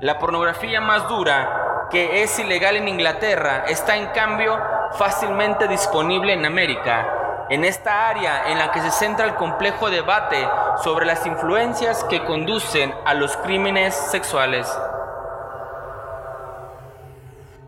La 0.00 0.18
pornografía 0.18 0.80
más 0.80 1.06
dura, 1.08 1.86
que 1.88 2.24
es 2.24 2.36
ilegal 2.40 2.74
en 2.74 2.88
Inglaterra, 2.88 3.62
está 3.68 3.96
en 3.96 4.08
cambio 4.08 4.60
fácilmente 4.98 5.68
disponible 5.68 6.32
en 6.32 6.44
América 6.44 7.46
en 7.48 7.64
esta 7.64 8.08
área 8.08 8.48
en 8.50 8.58
la 8.58 8.70
que 8.70 8.80
se 8.80 8.90
centra 8.92 9.26
el 9.26 9.34
complejo 9.34 9.90
debate 9.90 10.48
sobre 10.84 11.04
las 11.04 11.26
influencias 11.26 12.02
que 12.04 12.24
conducen 12.24 12.94
a 13.04 13.14
los 13.14 13.36
crímenes 13.38 13.94
sexuales. 13.94 14.68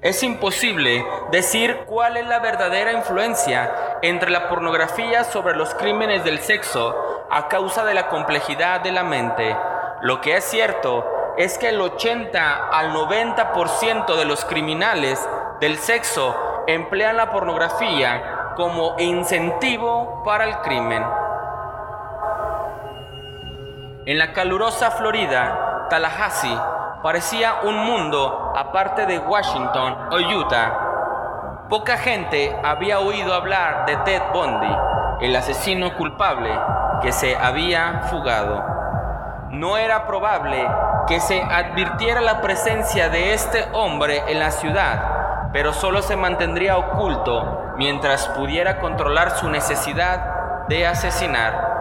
Es 0.03 0.25
imposible 0.25 1.07
decir 1.31 1.85
cuál 1.87 2.17
es 2.17 2.27
la 2.27 2.41
verdadera 2.41 2.91
influencia 2.91 3.99
entre 4.03 4.31
la 4.31 4.49
pornografía 4.49 5.23
sobre 5.23 5.55
los 5.55 5.75
crímenes 5.75 6.25
del 6.25 6.41
sexo 6.41 7.25
a 7.31 7.47
causa 7.47 7.85
de 7.85 7.95
la 7.95 8.09
complejidad 8.09 8.81
de 8.81 8.91
la 8.91 9.05
mente. 9.05 9.57
Lo 10.01 10.21
que 10.21 10.37
es 10.37 10.45
cierto 10.45 11.07
es 11.39 11.57
que 11.57 11.69
el 11.69 11.81
80 11.81 12.69
al 12.71 12.93
90% 12.93 14.17
de 14.17 14.25
los 14.25 14.45
criminales 14.45 15.25
del 15.61 15.79
sexo 15.79 16.65
emplean 16.67 17.17
la 17.17 17.31
pornografía 17.31 18.55
como 18.57 18.97
incentivo 18.99 20.25
para 20.25 20.47
el 20.47 20.57
crimen. 20.63 21.07
En 24.05 24.19
la 24.19 24.33
calurosa 24.33 24.91
Florida, 24.91 25.87
Tallahassee 25.89 26.59
parecía 27.03 27.55
un 27.65 27.77
mundo 27.77 28.53
aparte 28.57 29.07
de 29.07 29.19
Washington 29.19 29.97
o 30.13 30.17
Utah. 30.39 31.67
Poca 31.69 31.97
gente 31.97 32.57
había 32.63 33.01
oído 33.01 33.35
hablar 33.35 33.87
de 33.87 33.97
Ted 33.99 34.23
Bundy, 34.33 34.77
el 35.21 35.35
asesino 35.35 35.97
culpable 35.97 36.51
que 37.01 37.11
se 37.11 37.37
había 37.37 38.03
fugado. 38.11 38.63
No 39.51 39.77
era 39.77 40.07
probable 40.07 40.69
que 41.09 41.19
se 41.19 41.43
advirtiera 41.43 42.21
la 42.21 42.41
presencia 42.41 43.09
de 43.09 43.35
este 43.35 43.69
hombre 43.73 44.23
en 44.29 44.39
la 44.39 44.51
ciudad, 44.51 45.51
pero 45.53 45.73
solo 45.73 46.03
se 46.03 46.17
mantendría 46.17 46.77
oculto 46.77 47.75
mientras 47.77 48.29
pudiera 48.29 48.79
controlar 48.79 49.33
su 49.33 49.49
necesidad 49.49 50.67
de 50.69 50.87
asesinar. 50.87 51.73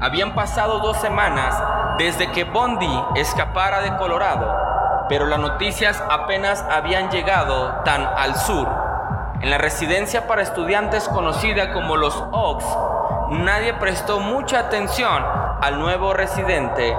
Habían 0.00 0.34
pasado 0.34 0.80
dos 0.80 0.96
semanas 0.98 1.62
desde 1.98 2.30
que 2.32 2.44
Bondi 2.44 3.04
escapara 3.14 3.80
de 3.80 3.96
Colorado, 3.96 5.06
pero 5.08 5.26
las 5.26 5.38
noticias 5.38 6.02
apenas 6.10 6.64
habían 6.70 7.10
llegado 7.10 7.82
tan 7.84 8.04
al 8.04 8.34
sur. 8.36 8.68
En 9.40 9.50
la 9.50 9.58
residencia 9.58 10.26
para 10.26 10.42
estudiantes 10.42 11.08
conocida 11.08 11.72
como 11.72 11.96
los 11.96 12.16
Oaks, 12.32 12.66
nadie 13.30 13.74
prestó 13.74 14.20
mucha 14.20 14.60
atención 14.60 15.24
al 15.60 15.78
nuevo 15.78 16.14
residente, 16.14 16.96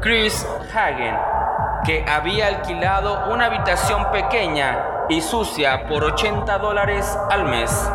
Chris 0.00 0.46
Hagen, 0.74 1.16
que 1.84 2.04
había 2.08 2.48
alquilado 2.48 3.32
una 3.32 3.46
habitación 3.46 4.10
pequeña 4.10 4.84
y 5.08 5.20
sucia 5.20 5.86
por 5.88 6.04
80 6.04 6.58
dólares 6.58 7.18
al 7.30 7.44
mes. 7.44 7.90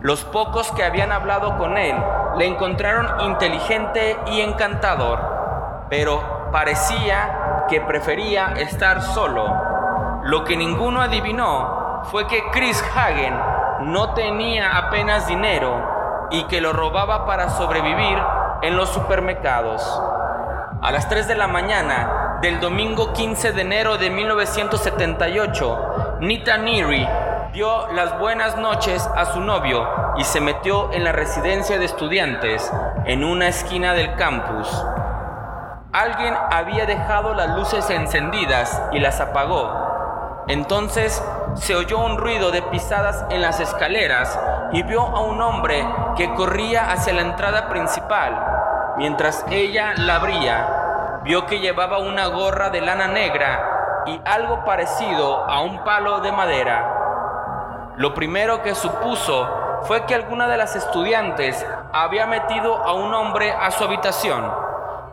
Los 0.00 0.24
pocos 0.24 0.70
que 0.72 0.84
habían 0.84 1.12
hablado 1.12 1.56
con 1.58 1.78
él 1.78 1.96
le 2.36 2.46
encontraron 2.46 3.20
inteligente 3.20 4.16
y 4.26 4.40
encantador, 4.40 5.35
pero 5.88 6.50
parecía 6.52 7.64
que 7.68 7.80
prefería 7.80 8.54
estar 8.56 9.02
solo. 9.02 10.22
Lo 10.24 10.44
que 10.44 10.56
ninguno 10.56 11.00
adivinó 11.00 12.02
fue 12.04 12.26
que 12.26 12.42
Chris 12.50 12.82
Hagen 12.94 13.34
no 13.80 14.14
tenía 14.14 14.76
apenas 14.76 15.26
dinero 15.26 16.28
y 16.30 16.44
que 16.44 16.60
lo 16.60 16.72
robaba 16.72 17.26
para 17.26 17.50
sobrevivir 17.50 18.18
en 18.62 18.76
los 18.76 18.88
supermercados. 18.88 20.02
A 20.82 20.90
las 20.90 21.08
3 21.08 21.28
de 21.28 21.34
la 21.34 21.46
mañana 21.46 22.38
del 22.42 22.60
domingo 22.60 23.12
15 23.12 23.52
de 23.52 23.62
enero 23.62 23.96
de 23.96 24.10
1978, 24.10 26.16
Nita 26.20 26.58
Neary 26.58 27.08
dio 27.52 27.90
las 27.92 28.18
buenas 28.18 28.56
noches 28.56 29.08
a 29.16 29.26
su 29.26 29.40
novio 29.40 29.88
y 30.16 30.24
se 30.24 30.40
metió 30.40 30.92
en 30.92 31.04
la 31.04 31.12
residencia 31.12 31.78
de 31.78 31.86
estudiantes 31.86 32.70
en 33.04 33.24
una 33.24 33.48
esquina 33.48 33.94
del 33.94 34.14
campus. 34.16 34.68
Alguien 35.96 36.36
había 36.50 36.84
dejado 36.84 37.32
las 37.32 37.56
luces 37.56 37.88
encendidas 37.88 38.82
y 38.92 38.98
las 38.98 39.18
apagó. 39.18 40.44
Entonces 40.46 41.24
se 41.54 41.74
oyó 41.74 42.00
un 42.00 42.18
ruido 42.18 42.50
de 42.50 42.60
pisadas 42.60 43.24
en 43.30 43.40
las 43.40 43.60
escaleras 43.60 44.38
y 44.72 44.82
vio 44.82 45.00
a 45.00 45.20
un 45.20 45.40
hombre 45.40 45.88
que 46.14 46.34
corría 46.34 46.92
hacia 46.92 47.14
la 47.14 47.22
entrada 47.22 47.70
principal. 47.70 48.44
Mientras 48.98 49.46
ella 49.48 49.94
la 49.96 50.16
abría, 50.16 51.20
vio 51.22 51.46
que 51.46 51.60
llevaba 51.60 51.96
una 51.96 52.26
gorra 52.26 52.68
de 52.68 52.82
lana 52.82 53.08
negra 53.08 54.04
y 54.04 54.20
algo 54.26 54.66
parecido 54.66 55.48
a 55.48 55.62
un 55.62 55.82
palo 55.82 56.20
de 56.20 56.30
madera. 56.30 57.94
Lo 57.96 58.12
primero 58.12 58.62
que 58.62 58.74
supuso 58.74 59.80
fue 59.84 60.04
que 60.04 60.14
alguna 60.14 60.46
de 60.46 60.58
las 60.58 60.76
estudiantes 60.76 61.66
había 61.94 62.26
metido 62.26 62.84
a 62.84 62.92
un 62.92 63.14
hombre 63.14 63.50
a 63.50 63.70
su 63.70 63.82
habitación, 63.82 64.65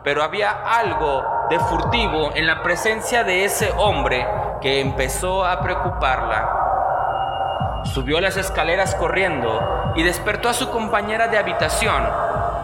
pero 0.04 0.22
había 0.22 0.50
algo 0.50 1.46
de 1.48 1.58
furtivo 1.58 2.30
en 2.34 2.46
la 2.46 2.62
presencia 2.62 3.24
de 3.24 3.46
ese 3.46 3.72
hombre 3.78 4.28
que 4.60 4.80
empezó 4.80 5.46
a 5.46 5.60
preocuparla. 5.60 7.80
Subió 7.84 8.20
las 8.20 8.36
escaleras 8.36 8.94
corriendo 8.94 9.92
y 9.96 10.02
despertó 10.02 10.50
a 10.50 10.54
su 10.54 10.70
compañera 10.70 11.28
de 11.28 11.38
habitación. 11.38 12.06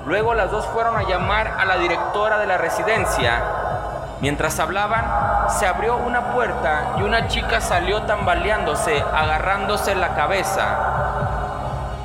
Luego 0.05 0.35
las 0.35 0.51
dos 0.51 0.67
fueron 0.67 0.97
a 0.97 1.05
llamar 1.05 1.57
a 1.59 1.65
la 1.65 1.79
directora 1.79 2.39
de 2.39 2.47
la 2.47 2.59
residencia. 2.59 3.43
Mientras 4.21 4.61
hablaban, 4.61 5.49
se 5.49 5.67
abrió 5.67 5.97
una 5.97 6.35
puerta 6.35 6.97
y 6.99 7.03
una 7.03 7.27
chica 7.29 7.63
salió 7.63 8.03
tambaleándose, 8.03 9.03
agarrándose 9.15 9.95
la 9.95 10.15
cabeza. 10.15 10.77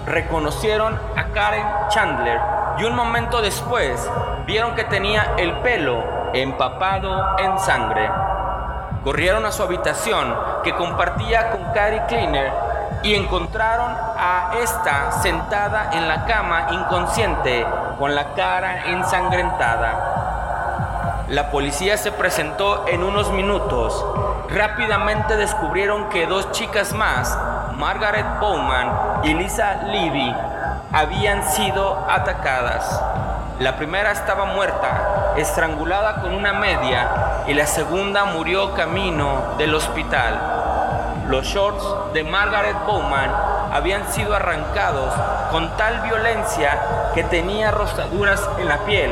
Reconocieron 0.06 0.98
a 1.18 1.26
Karen 1.34 1.68
Chandler 1.90 2.40
y 2.78 2.86
un 2.86 2.96
momento 2.96 3.42
después 3.42 4.10
vieron 4.46 4.76
que 4.76 4.84
tenía 4.84 5.34
el 5.38 5.54
pelo 5.60 6.04
empapado 6.34 7.38
en 7.40 7.58
sangre. 7.60 8.10
Corrieron 9.04 9.46
a 9.46 9.52
su 9.52 9.64
habitación 9.64 10.36
que 10.64 10.74
compartía 10.74 11.52
con 11.52 11.64
Carrie 11.74 12.04
Cleaner 12.08 12.52
y 13.04 13.16
encontraron 13.16 13.92
a 14.18 14.54
esta 14.62 15.12
sentada 15.12 15.92
en 15.94 16.08
la 16.08 16.26
cama 16.26 16.68
inconsciente 16.72 17.66
con 18.00 18.16
la 18.16 18.34
cara 18.34 18.86
ensangrentada. 18.88 21.26
La 21.30 21.52
policía 21.52 21.98
se 21.98 22.12
presentó 22.12 22.88
en 22.88 23.04
unos 23.04 23.32
minutos 23.32 24.04
rápidamente 24.50 25.38
descubrieron 25.38 26.10
que 26.10 26.28
dos 26.28 26.52
chicas 26.52 26.94
más, 26.94 27.38
Margaret 27.78 28.26
Bowman 28.40 29.22
y 29.24 29.34
Lisa 29.34 29.84
Levy, 29.84 30.34
habían 30.92 31.44
sido 31.44 32.06
atacadas. 32.10 33.02
La 33.60 33.78
primera 33.78 34.12
estaba 34.12 34.44
muerta, 34.44 35.34
estrangulada 35.38 36.22
con 36.22 36.34
una 36.34 36.52
media, 36.52 37.44
y 37.48 37.54
la 37.54 37.66
segunda 37.66 38.26
murió 38.26 38.74
camino 38.74 39.56
del 39.58 39.74
hospital. 39.74 40.38
Los 41.30 41.46
shorts 41.46 42.14
de 42.14 42.26
Margaret 42.26 42.76
Bowman 42.86 43.32
habían 43.72 44.12
sido 44.12 44.36
arrancados 44.36 45.14
con 45.52 45.70
tal 45.78 46.02
violencia 46.02 46.78
que 47.14 47.24
tenía 47.24 47.72
rosaduras 47.72 48.42
en 48.60 48.68
la 48.68 48.80
piel. 48.80 49.12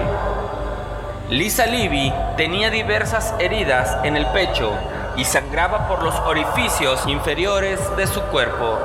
Lisa 1.29 1.65
Levy 1.65 2.13
tenía 2.35 2.69
diversas 2.69 3.33
heridas 3.39 3.97
en 4.03 4.17
el 4.17 4.25
pecho 4.27 4.73
y 5.15 5.23
sangraba 5.23 5.87
por 5.87 6.03
los 6.03 6.15
orificios 6.19 7.07
inferiores 7.07 7.79
de 7.95 8.07
su 8.07 8.21
cuerpo. 8.23 8.77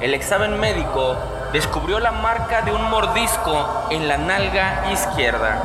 El 0.00 0.14
examen 0.14 0.60
médico 0.60 1.16
descubrió 1.52 2.00
la 2.00 2.12
marca 2.12 2.62
de 2.62 2.72
un 2.72 2.90
mordisco 2.90 3.86
en 3.90 4.08
la 4.08 4.16
nalga 4.16 4.90
izquierda. 4.90 5.60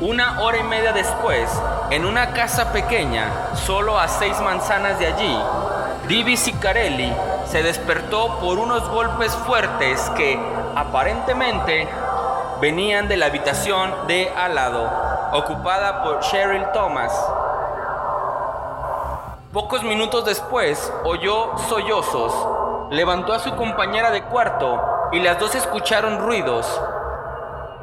Una 0.00 0.40
hora 0.40 0.58
y 0.58 0.64
media 0.64 0.92
después, 0.92 1.48
en 1.90 2.04
una 2.04 2.32
casa 2.32 2.72
pequeña, 2.72 3.30
solo 3.54 3.98
a 3.98 4.08
seis 4.08 4.40
manzanas 4.40 4.98
de 4.98 5.06
allí, 5.06 5.38
Divi 6.08 6.36
Sicarelli 6.36 7.12
se 7.46 7.62
despertó 7.62 8.40
por 8.40 8.58
unos 8.58 8.88
golpes 8.88 9.32
fuertes 9.46 10.10
que, 10.16 10.40
aparentemente, 10.74 11.88
venían 12.60 13.06
de 13.06 13.16
la 13.16 13.26
habitación 13.26 13.94
de 14.08 14.32
al 14.36 14.56
lado, 14.56 14.90
ocupada 15.32 16.02
por 16.02 16.18
Cheryl 16.20 16.66
Thomas. 16.72 17.12
Pocos 19.52 19.84
minutos 19.84 20.24
después 20.24 20.92
oyó 21.04 21.56
sollozos, 21.68 22.32
levantó 22.92 23.32
a 23.32 23.38
su 23.38 23.56
compañera 23.56 24.10
de 24.10 24.22
cuarto 24.24 25.08
y 25.12 25.20
las 25.20 25.38
dos 25.38 25.54
escucharon 25.54 26.18
ruidos. 26.20 26.80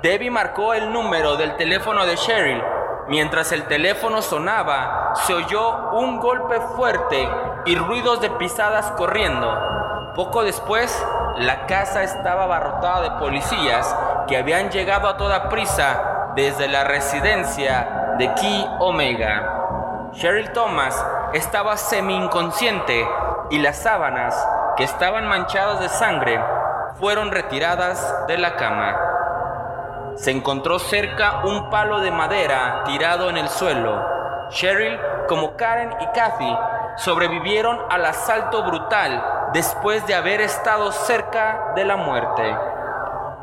Debbie 0.03 0.29
marcó 0.29 0.75
el 0.75 0.93
número 0.93 1.35
del 1.35 1.55
teléfono 1.57 2.05
de 2.05 2.15
Cheryl. 2.15 2.63
Mientras 3.07 3.51
el 3.51 3.63
teléfono 3.63 4.21
sonaba, 4.21 5.13
se 5.25 5.33
oyó 5.33 5.89
un 5.93 6.19
golpe 6.19 6.61
fuerte 6.75 7.27
y 7.65 7.75
ruidos 7.75 8.21
de 8.21 8.29
pisadas 8.29 8.91
corriendo. 8.91 10.11
Poco 10.13 10.43
después, 10.43 11.03
la 11.37 11.65
casa 11.65 12.03
estaba 12.03 12.43
abarrotada 12.43 13.01
de 13.01 13.11
policías 13.19 13.95
que 14.27 14.37
habían 14.37 14.69
llegado 14.69 15.07
a 15.09 15.17
toda 15.17 15.49
prisa 15.49 16.33
desde 16.35 16.67
la 16.67 16.83
residencia 16.83 18.13
de 18.19 18.31
Key 18.35 18.69
Omega. 18.77 20.11
Cheryl 20.11 20.53
Thomas 20.53 21.03
estaba 21.33 21.77
semi-inconsciente 21.77 23.07
y 23.49 23.57
las 23.57 23.77
sábanas, 23.81 24.35
estaban 24.83 25.27
manchadas 25.27 25.79
de 25.79 25.89
sangre, 25.89 26.39
fueron 26.99 27.31
retiradas 27.31 28.27
de 28.27 28.37
la 28.37 28.55
cama. 28.55 28.95
Se 30.15 30.31
encontró 30.31 30.79
cerca 30.79 31.41
un 31.45 31.69
palo 31.69 32.01
de 32.01 32.11
madera 32.11 32.83
tirado 32.85 33.29
en 33.29 33.37
el 33.37 33.47
suelo. 33.49 34.05
Cheryl, 34.49 34.99
como 35.27 35.55
Karen 35.55 35.95
y 36.01 36.05
Kathy, 36.07 36.57
sobrevivieron 36.97 37.79
al 37.89 38.05
asalto 38.05 38.63
brutal 38.63 39.23
después 39.53 40.05
de 40.07 40.15
haber 40.15 40.41
estado 40.41 40.91
cerca 40.91 41.71
de 41.75 41.85
la 41.85 41.95
muerte. 41.95 42.55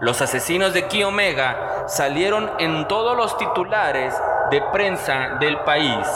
Los 0.01 0.21
asesinos 0.21 0.75
de 0.75 0.87
Ki 0.89 1.05
Omega 1.05 1.85
salieron 1.87 2.51
en 2.59 2.87
todos 2.87 3.17
los 3.17 3.39
titulares 3.39 4.15
de 4.51 4.61
prensa 4.61 5.37
del 5.41 5.59
país. 5.61 6.07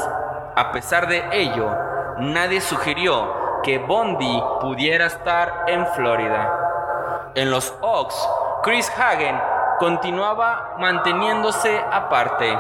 A 0.54 0.72
pesar 0.72 1.08
de 1.08 1.24
ello, 1.32 1.74
nadie 2.18 2.60
sugirió 2.60 3.39
que 3.62 3.78
Bondi 3.78 4.42
pudiera 4.60 5.06
estar 5.06 5.64
en 5.66 5.86
Florida. 5.88 7.32
En 7.34 7.50
los 7.50 7.74
Oaks, 7.80 8.28
Chris 8.62 8.90
Hagen 8.98 9.40
continuaba 9.78 10.76
manteniéndose 10.78 11.82
aparte. 11.90 12.58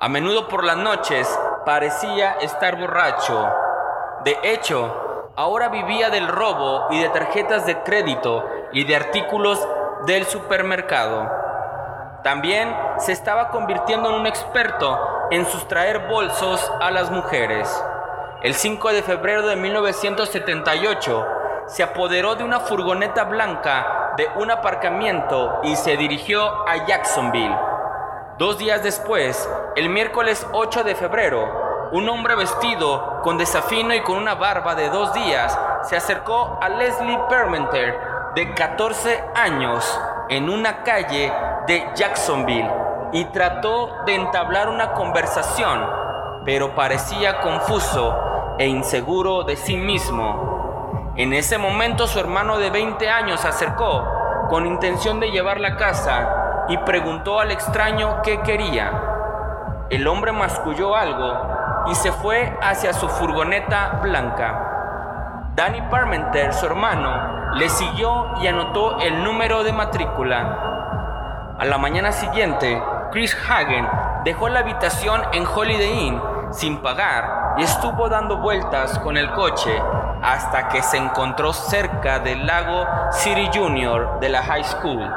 A 0.00 0.08
menudo 0.08 0.48
por 0.48 0.64
las 0.64 0.76
noches 0.76 1.28
parecía 1.64 2.32
estar 2.40 2.78
borracho. 2.78 3.48
De 4.24 4.38
hecho, 4.42 5.32
ahora 5.36 5.68
vivía 5.68 6.10
del 6.10 6.28
robo 6.28 6.86
y 6.90 7.00
de 7.00 7.08
tarjetas 7.08 7.66
de 7.66 7.82
crédito 7.82 8.44
y 8.72 8.84
de 8.84 8.96
artículos 8.96 9.66
del 10.06 10.26
supermercado. 10.26 11.30
También 12.22 12.74
se 12.98 13.12
estaba 13.12 13.48
convirtiendo 13.48 14.10
en 14.10 14.16
un 14.16 14.26
experto 14.26 15.28
en 15.30 15.46
sustraer 15.46 16.08
bolsos 16.08 16.70
a 16.80 16.90
las 16.90 17.10
mujeres. 17.10 17.84
El 18.42 18.54
5 18.54 18.92
de 18.94 19.02
febrero 19.02 19.46
de 19.46 19.56
1978 19.56 21.26
se 21.66 21.82
apoderó 21.82 22.36
de 22.36 22.44
una 22.44 22.60
furgoneta 22.60 23.24
blanca 23.24 24.14
de 24.16 24.28
un 24.36 24.50
aparcamiento 24.50 25.60
y 25.62 25.76
se 25.76 25.98
dirigió 25.98 26.66
a 26.66 26.86
Jacksonville. 26.86 27.54
Dos 28.38 28.56
días 28.56 28.82
después, 28.82 29.46
el 29.76 29.90
miércoles 29.90 30.46
8 30.52 30.84
de 30.84 30.94
febrero, 30.94 31.90
un 31.92 32.08
hombre 32.08 32.34
vestido 32.34 33.20
con 33.22 33.36
desafino 33.36 33.92
y 33.94 34.00
con 34.00 34.16
una 34.16 34.36
barba 34.36 34.74
de 34.74 34.88
dos 34.88 35.12
días 35.12 35.58
se 35.82 35.96
acercó 35.96 36.58
a 36.62 36.70
Leslie 36.70 37.20
Permenter, 37.28 38.00
de 38.34 38.54
14 38.54 39.22
años, 39.34 40.00
en 40.30 40.48
una 40.48 40.82
calle 40.82 41.30
de 41.66 41.90
Jacksonville 41.94 42.70
y 43.12 43.26
trató 43.26 44.02
de 44.06 44.14
entablar 44.14 44.70
una 44.70 44.92
conversación, 44.92 45.99
pero 46.44 46.74
parecía 46.74 47.40
confuso 47.40 48.16
e 48.58 48.66
inseguro 48.66 49.44
de 49.44 49.56
sí 49.56 49.76
mismo. 49.76 51.12
En 51.16 51.32
ese 51.32 51.58
momento 51.58 52.06
su 52.06 52.18
hermano 52.18 52.58
de 52.58 52.70
20 52.70 53.08
años 53.10 53.40
se 53.40 53.48
acercó 53.48 54.06
con 54.48 54.66
intención 54.66 55.20
de 55.20 55.30
llevarla 55.30 55.68
a 55.68 55.76
casa 55.76 56.66
y 56.68 56.78
preguntó 56.78 57.40
al 57.40 57.50
extraño 57.50 58.22
qué 58.22 58.40
quería. 58.40 58.92
El 59.90 60.06
hombre 60.06 60.32
masculló 60.32 60.94
algo 60.96 61.32
y 61.86 61.94
se 61.94 62.12
fue 62.12 62.56
hacia 62.62 62.92
su 62.92 63.08
furgoneta 63.08 64.00
blanca. 64.02 65.50
Danny 65.54 65.82
Parmenter, 65.82 66.52
su 66.54 66.66
hermano, 66.66 67.54
le 67.54 67.68
siguió 67.68 68.34
y 68.40 68.46
anotó 68.46 69.00
el 69.00 69.24
número 69.24 69.64
de 69.64 69.72
matrícula. 69.72 71.56
A 71.58 71.64
la 71.64 71.76
mañana 71.76 72.12
siguiente, 72.12 72.80
Chris 73.10 73.36
Hagen 73.48 73.86
dejó 74.24 74.48
la 74.48 74.60
habitación 74.60 75.22
en 75.32 75.44
Holiday 75.46 76.06
Inn 76.06 76.20
sin 76.52 76.78
pagar 76.78 77.54
y 77.58 77.62
estuvo 77.62 78.08
dando 78.08 78.38
vueltas 78.38 78.98
con 79.00 79.16
el 79.16 79.30
coche 79.32 79.80
hasta 80.22 80.68
que 80.68 80.82
se 80.82 80.96
encontró 80.96 81.52
cerca 81.52 82.18
del 82.18 82.46
lago 82.46 82.86
City 83.12 83.48
Junior 83.54 84.20
de 84.20 84.28
la 84.28 84.42
high 84.42 84.64
school. 84.64 85.10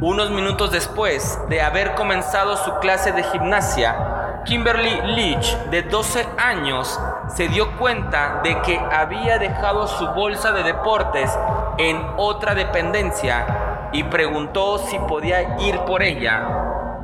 Unos 0.00 0.30
minutos 0.30 0.72
después 0.72 1.40
de 1.48 1.62
haber 1.62 1.94
comenzado 1.94 2.56
su 2.56 2.74
clase 2.80 3.12
de 3.12 3.22
gimnasia, 3.22 4.42
Kimberly 4.44 5.00
Leach, 5.14 5.56
de 5.70 5.82
12 5.82 6.26
años, 6.38 7.00
se 7.28 7.48
dio 7.48 7.76
cuenta 7.78 8.40
de 8.44 8.60
que 8.62 8.78
había 8.78 9.38
dejado 9.38 9.88
su 9.88 10.06
bolsa 10.08 10.52
de 10.52 10.62
deportes 10.62 11.36
en 11.78 12.00
otra 12.16 12.54
dependencia 12.54 13.88
y 13.92 14.04
preguntó 14.04 14.78
si 14.78 14.98
podía 14.98 15.58
ir 15.60 15.78
por 15.80 16.02
ella. 16.02 16.55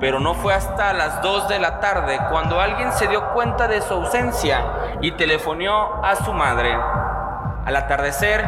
Pero 0.02 0.18
no 0.18 0.34
fue 0.34 0.52
hasta 0.52 0.92
las 0.92 1.22
2 1.22 1.46
de 1.46 1.60
la 1.60 1.78
tarde 1.78 2.18
cuando 2.28 2.60
alguien 2.60 2.90
se 2.90 3.06
dio 3.06 3.32
cuenta 3.34 3.68
de 3.68 3.80
su 3.80 3.94
ausencia 3.94 4.98
y 5.00 5.12
telefonó 5.12 6.02
a 6.02 6.16
su 6.16 6.32
madre. 6.32 6.76
Al 7.64 7.76
atardecer, 7.76 8.44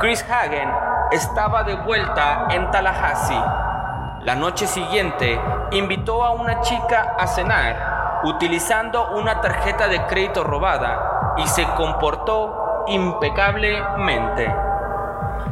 Chris 0.00 0.24
Hagen 0.30 0.72
estaba 1.10 1.62
de 1.62 1.74
vuelta 1.74 2.46
en 2.48 2.70
Tallahassee. 2.70 3.44
La 4.22 4.34
noche 4.34 4.66
siguiente, 4.66 5.38
invitó 5.72 6.24
a 6.24 6.30
una 6.30 6.62
chica 6.62 7.16
a 7.18 7.26
cenar 7.26 8.22
utilizando 8.24 9.10
una 9.10 9.42
tarjeta 9.42 9.88
de 9.88 10.06
crédito 10.06 10.42
robada 10.42 11.34
y 11.36 11.46
se 11.46 11.66
comportó 11.74 12.86
impecablemente. 12.88 14.50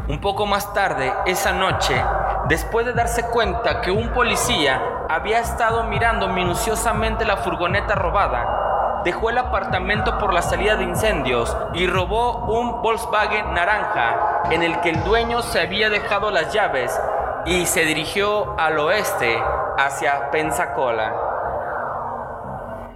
Un 0.08 0.18
poco 0.18 0.46
más 0.46 0.72
tarde, 0.72 1.12
esa 1.26 1.52
noche, 1.52 2.02
después 2.48 2.86
de 2.86 2.94
darse 2.94 3.28
cuenta 3.28 3.82
que 3.82 3.90
un 3.90 4.08
policía 4.14 4.80
había 5.12 5.40
estado 5.40 5.84
mirando 5.84 6.28
minuciosamente 6.28 7.26
la 7.26 7.36
furgoneta 7.36 7.94
robada, 7.94 9.02
dejó 9.04 9.28
el 9.28 9.36
apartamento 9.36 10.18
por 10.18 10.32
la 10.32 10.40
salida 10.40 10.76
de 10.76 10.84
incendios 10.84 11.54
y 11.74 11.86
robó 11.86 12.46
un 12.46 12.80
Volkswagen 12.80 13.52
naranja 13.52 14.44
en 14.50 14.62
el 14.62 14.80
que 14.80 14.88
el 14.88 15.04
dueño 15.04 15.42
se 15.42 15.60
había 15.60 15.90
dejado 15.90 16.30
las 16.30 16.54
llaves 16.54 16.98
y 17.44 17.66
se 17.66 17.84
dirigió 17.84 18.58
al 18.58 18.78
oeste 18.78 19.38
hacia 19.76 20.30
Pensacola. 20.30 21.12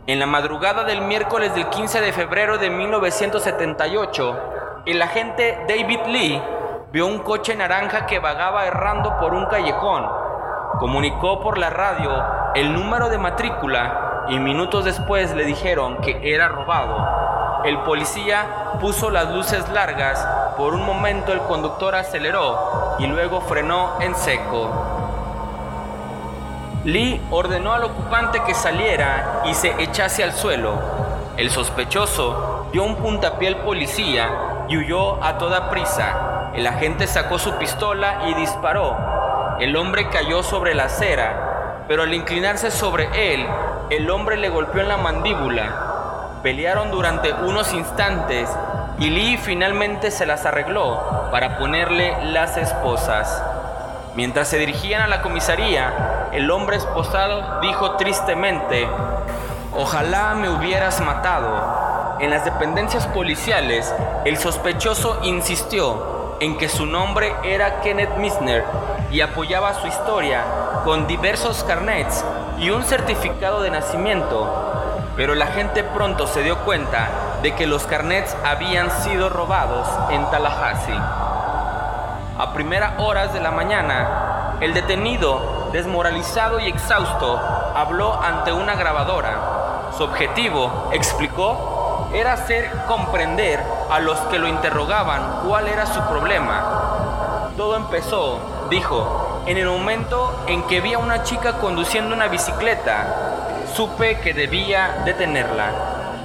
En 0.06 0.18
la 0.18 0.26
madrugada 0.26 0.84
del 0.84 1.02
miércoles 1.02 1.54
del 1.54 1.68
15 1.68 2.00
de 2.00 2.14
febrero 2.14 2.56
de 2.56 2.70
1978, 2.70 4.82
el 4.86 5.02
agente 5.02 5.66
David 5.68 6.00
Lee 6.06 6.42
vio 6.92 7.08
un 7.08 7.18
coche 7.18 7.54
naranja 7.56 8.06
que 8.06 8.20
vagaba 8.20 8.64
errando 8.64 9.18
por 9.18 9.34
un 9.34 9.44
callejón. 9.46 10.15
Comunicó 10.78 11.40
por 11.40 11.56
la 11.56 11.70
radio 11.70 12.10
el 12.54 12.74
número 12.74 13.08
de 13.08 13.16
matrícula 13.16 14.24
y 14.28 14.38
minutos 14.38 14.84
después 14.84 15.34
le 15.34 15.44
dijeron 15.44 15.96
que 15.98 16.34
era 16.34 16.48
robado. 16.48 17.62
El 17.64 17.78
policía 17.78 18.76
puso 18.80 19.10
las 19.10 19.30
luces 19.30 19.66
largas, 19.70 20.26
por 20.56 20.74
un 20.74 20.84
momento 20.84 21.32
el 21.32 21.40
conductor 21.40 21.94
aceleró 21.94 22.96
y 22.98 23.06
luego 23.06 23.40
frenó 23.40 23.92
en 24.00 24.14
seco. 24.14 24.70
Lee 26.84 27.20
ordenó 27.30 27.72
al 27.72 27.84
ocupante 27.84 28.42
que 28.44 28.54
saliera 28.54 29.42
y 29.46 29.54
se 29.54 29.74
echase 29.82 30.22
al 30.22 30.32
suelo. 30.32 30.74
El 31.38 31.50
sospechoso 31.50 32.66
dio 32.70 32.84
un 32.84 32.96
puntapié 32.96 33.48
al 33.48 33.56
policía 33.62 34.66
y 34.68 34.76
huyó 34.76 35.24
a 35.24 35.38
toda 35.38 35.70
prisa. 35.70 36.50
El 36.54 36.66
agente 36.66 37.06
sacó 37.06 37.38
su 37.38 37.54
pistola 37.54 38.22
y 38.28 38.34
disparó. 38.34 39.15
El 39.58 39.74
hombre 39.74 40.10
cayó 40.10 40.42
sobre 40.42 40.74
la 40.74 40.84
acera, 40.84 41.84
pero 41.88 42.02
al 42.02 42.12
inclinarse 42.12 42.70
sobre 42.70 43.32
él, 43.32 43.46
el 43.88 44.10
hombre 44.10 44.36
le 44.36 44.50
golpeó 44.50 44.82
en 44.82 44.88
la 44.88 44.98
mandíbula. 44.98 46.40
Pelearon 46.42 46.90
durante 46.90 47.32
unos 47.32 47.72
instantes 47.72 48.50
y 48.98 49.08
Lee 49.08 49.38
finalmente 49.38 50.10
se 50.10 50.26
las 50.26 50.44
arregló 50.44 51.28
para 51.30 51.56
ponerle 51.56 52.14
las 52.32 52.58
esposas. 52.58 53.42
Mientras 54.14 54.48
se 54.48 54.58
dirigían 54.58 55.00
a 55.00 55.06
la 55.06 55.22
comisaría, 55.22 56.28
el 56.32 56.50
hombre 56.50 56.76
esposado 56.76 57.60
dijo 57.62 57.92
tristemente, 57.92 58.86
Ojalá 59.74 60.34
me 60.34 60.50
hubieras 60.50 61.00
matado. 61.00 62.18
En 62.20 62.28
las 62.28 62.44
dependencias 62.44 63.06
policiales, 63.06 63.94
el 64.26 64.36
sospechoso 64.36 65.20
insistió 65.22 66.36
en 66.40 66.58
que 66.58 66.68
su 66.68 66.84
nombre 66.84 67.34
era 67.42 67.80
Kenneth 67.80 68.16
Misner 68.18 68.64
y 69.10 69.20
apoyaba 69.20 69.74
su 69.74 69.86
historia 69.86 70.42
con 70.84 71.06
diversos 71.06 71.64
carnets 71.64 72.24
y 72.58 72.70
un 72.70 72.84
certificado 72.84 73.62
de 73.62 73.70
nacimiento. 73.70 74.50
Pero 75.16 75.34
la 75.34 75.46
gente 75.46 75.82
pronto 75.82 76.26
se 76.26 76.42
dio 76.42 76.58
cuenta 76.58 77.08
de 77.42 77.54
que 77.54 77.66
los 77.66 77.84
carnets 77.86 78.36
habían 78.44 78.90
sido 78.90 79.28
robados 79.28 79.88
en 80.10 80.24
Tallahassee. 80.30 81.00
A 82.38 82.52
primeras 82.52 82.92
horas 82.98 83.32
de 83.32 83.40
la 83.40 83.50
mañana, 83.50 84.56
el 84.60 84.74
detenido, 84.74 85.70
desmoralizado 85.72 86.60
y 86.60 86.66
exhausto, 86.66 87.40
habló 87.74 88.20
ante 88.22 88.52
una 88.52 88.74
grabadora 88.74 89.56
su 89.96 90.04
objetivo, 90.04 90.90
explicó, 90.92 92.10
era 92.12 92.34
hacer 92.34 92.70
comprender 92.86 93.62
a 93.90 93.98
los 94.00 94.18
que 94.26 94.38
lo 94.38 94.46
interrogaban 94.46 95.40
cuál 95.46 95.68
era 95.68 95.86
su 95.86 96.00
problema. 96.02 97.52
Todo 97.56 97.76
empezó, 97.76 98.38
dijo, 98.68 99.42
en 99.46 99.58
el 99.58 99.66
momento 99.66 100.44
en 100.46 100.66
que 100.66 100.80
vi 100.80 100.94
a 100.94 100.98
una 100.98 101.22
chica 101.22 101.58
conduciendo 101.58 102.14
una 102.14 102.28
bicicleta. 102.28 103.64
Supe 103.74 104.20
que 104.20 104.34
debía 104.34 105.02
detenerla. 105.04 105.70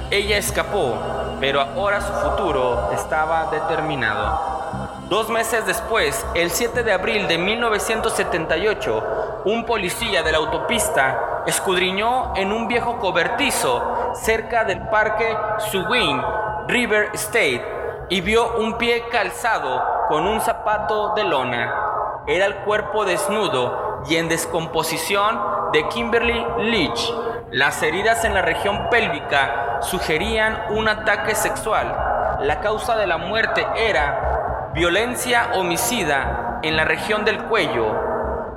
Ella 0.09 0.37
escapó, 0.37 0.97
pero 1.39 1.61
ahora 1.61 2.01
su 2.01 2.13
futuro 2.13 2.91
estaba 2.93 3.49
determinado. 3.51 4.61
Dos 5.07 5.29
meses 5.29 5.65
después, 5.65 6.25
el 6.33 6.51
7 6.51 6.83
de 6.83 6.93
abril 6.93 7.27
de 7.27 7.37
1978, 7.37 9.41
un 9.45 9.65
policía 9.65 10.23
de 10.23 10.31
la 10.31 10.37
autopista 10.37 11.43
escudriñó 11.45 12.33
en 12.35 12.51
un 12.51 12.67
viejo 12.67 12.99
cobertizo 12.99 14.13
cerca 14.15 14.63
del 14.63 14.87
parque 14.87 15.35
Seguin 15.71 16.21
River 16.67 17.09
State 17.13 18.05
y 18.09 18.21
vio 18.21 18.57
un 18.57 18.77
pie 18.77 19.05
calzado 19.09 19.83
con 20.07 20.27
un 20.27 20.39
zapato 20.41 21.13
de 21.15 21.23
lona. 21.23 21.90
Era 22.27 22.45
el 22.45 22.55
cuerpo 22.57 23.03
desnudo 23.03 24.03
y 24.07 24.17
en 24.17 24.29
descomposición 24.29 25.39
de 25.73 25.87
Kimberly 25.87 26.45
Leach. 26.59 27.13
Las 27.51 27.81
heridas 27.81 28.23
en 28.25 28.33
la 28.35 28.43
región 28.43 28.89
pélvica 28.91 29.79
sugerían 29.81 30.65
un 30.69 30.87
ataque 30.87 31.33
sexual. 31.33 32.37
La 32.41 32.59
causa 32.61 32.95
de 32.95 33.07
la 33.07 33.17
muerte 33.17 33.65
era 33.75 34.69
violencia 34.73 35.49
homicida 35.55 36.59
en 36.61 36.77
la 36.77 36.85
región 36.85 37.25
del 37.25 37.43
cuello. 37.45 37.87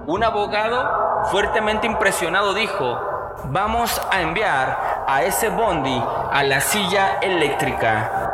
Un 0.07 0.23
abogado 0.23 1.25
fuertemente 1.31 1.87
impresionado 1.87 2.53
dijo, 2.53 3.01
vamos 3.45 4.01
a 4.13 4.21
enviar 4.21 5.05
a 5.09 5.23
ese 5.23 5.49
Bondi 5.49 6.03
a 6.31 6.43
la 6.43 6.61
silla 6.61 7.19
eléctrica. 7.23 8.31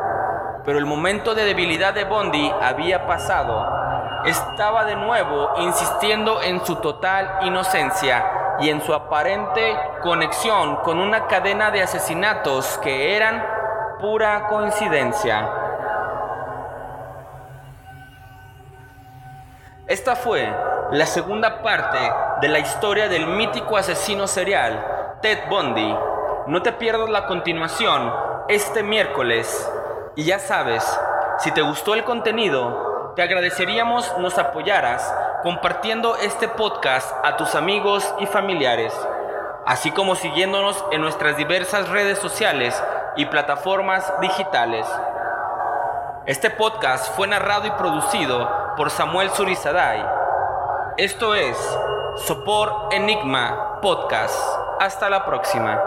Pero 0.65 0.79
el 0.79 0.87
momento 0.87 1.35
de 1.37 1.45
debilidad 1.45 1.95
de 1.95 2.05
Bondi 2.05 2.53
había 2.61 3.07
pasado. 3.07 3.80
Estaba 4.25 4.85
de 4.85 4.97
nuevo 4.97 5.53
insistiendo 5.59 6.43
en 6.43 6.65
su 6.65 6.77
total 6.77 7.39
inocencia 7.43 8.57
y 8.61 8.69
en 8.69 8.83
su 8.83 8.93
aparente 8.93 9.79
conexión 10.03 10.77
con 10.77 10.99
una 10.99 11.27
cadena 11.27 11.71
de 11.71 11.83
asesinatos 11.83 12.79
que 12.79 13.17
eran 13.17 13.43
pura 13.99 14.47
coincidencia. 14.49 15.49
Esta 19.87 20.15
fue 20.15 20.53
la 20.93 21.07
segunda 21.07 21.63
parte 21.63 21.99
de 22.43 22.49
la 22.49 22.59
historia 22.59 23.09
del 23.09 23.27
mítico 23.27 23.77
asesino 23.77 24.27
serial 24.27 25.19
Ted 25.23 25.49
Bundy. 25.49 25.97
No 26.47 26.63
te 26.63 26.73
pierdas 26.73 27.09
la 27.09 27.27
continuación 27.27 28.13
este 28.49 28.83
miércoles. 28.83 29.73
Y 30.15 30.25
ya 30.25 30.39
sabes, 30.39 30.85
si 31.39 31.53
te 31.53 31.63
gustó 31.63 31.95
el 31.95 32.05
contenido, 32.05 32.90
te 33.21 33.25
agradeceríamos 33.25 34.17
nos 34.17 34.39
apoyaras 34.39 35.15
compartiendo 35.43 36.17
este 36.17 36.49
podcast 36.49 37.15
a 37.23 37.37
tus 37.37 37.55
amigos 37.55 38.15
y 38.19 38.25
familiares, 38.25 38.95
así 39.67 39.91
como 39.91 40.15
siguiéndonos 40.15 40.83
en 40.91 41.03
nuestras 41.03 41.37
diversas 41.37 41.91
redes 41.91 42.19
sociales 42.19 42.83
y 43.17 43.27
plataformas 43.27 44.11
digitales. 44.23 44.87
Este 46.25 46.49
podcast 46.49 47.15
fue 47.15 47.29
narrado 47.29 47.67
y 47.67 47.71
producido 47.73 48.75
por 48.79 48.89
Samuel 48.89 49.29
Surizaday. 49.29 50.03
Esto 50.97 51.35
es 51.35 51.59
Sopor 52.25 52.89
Enigma 52.91 53.83
Podcast. 53.83 54.35
Hasta 54.81 55.11
la 55.11 55.27
próxima. 55.27 55.79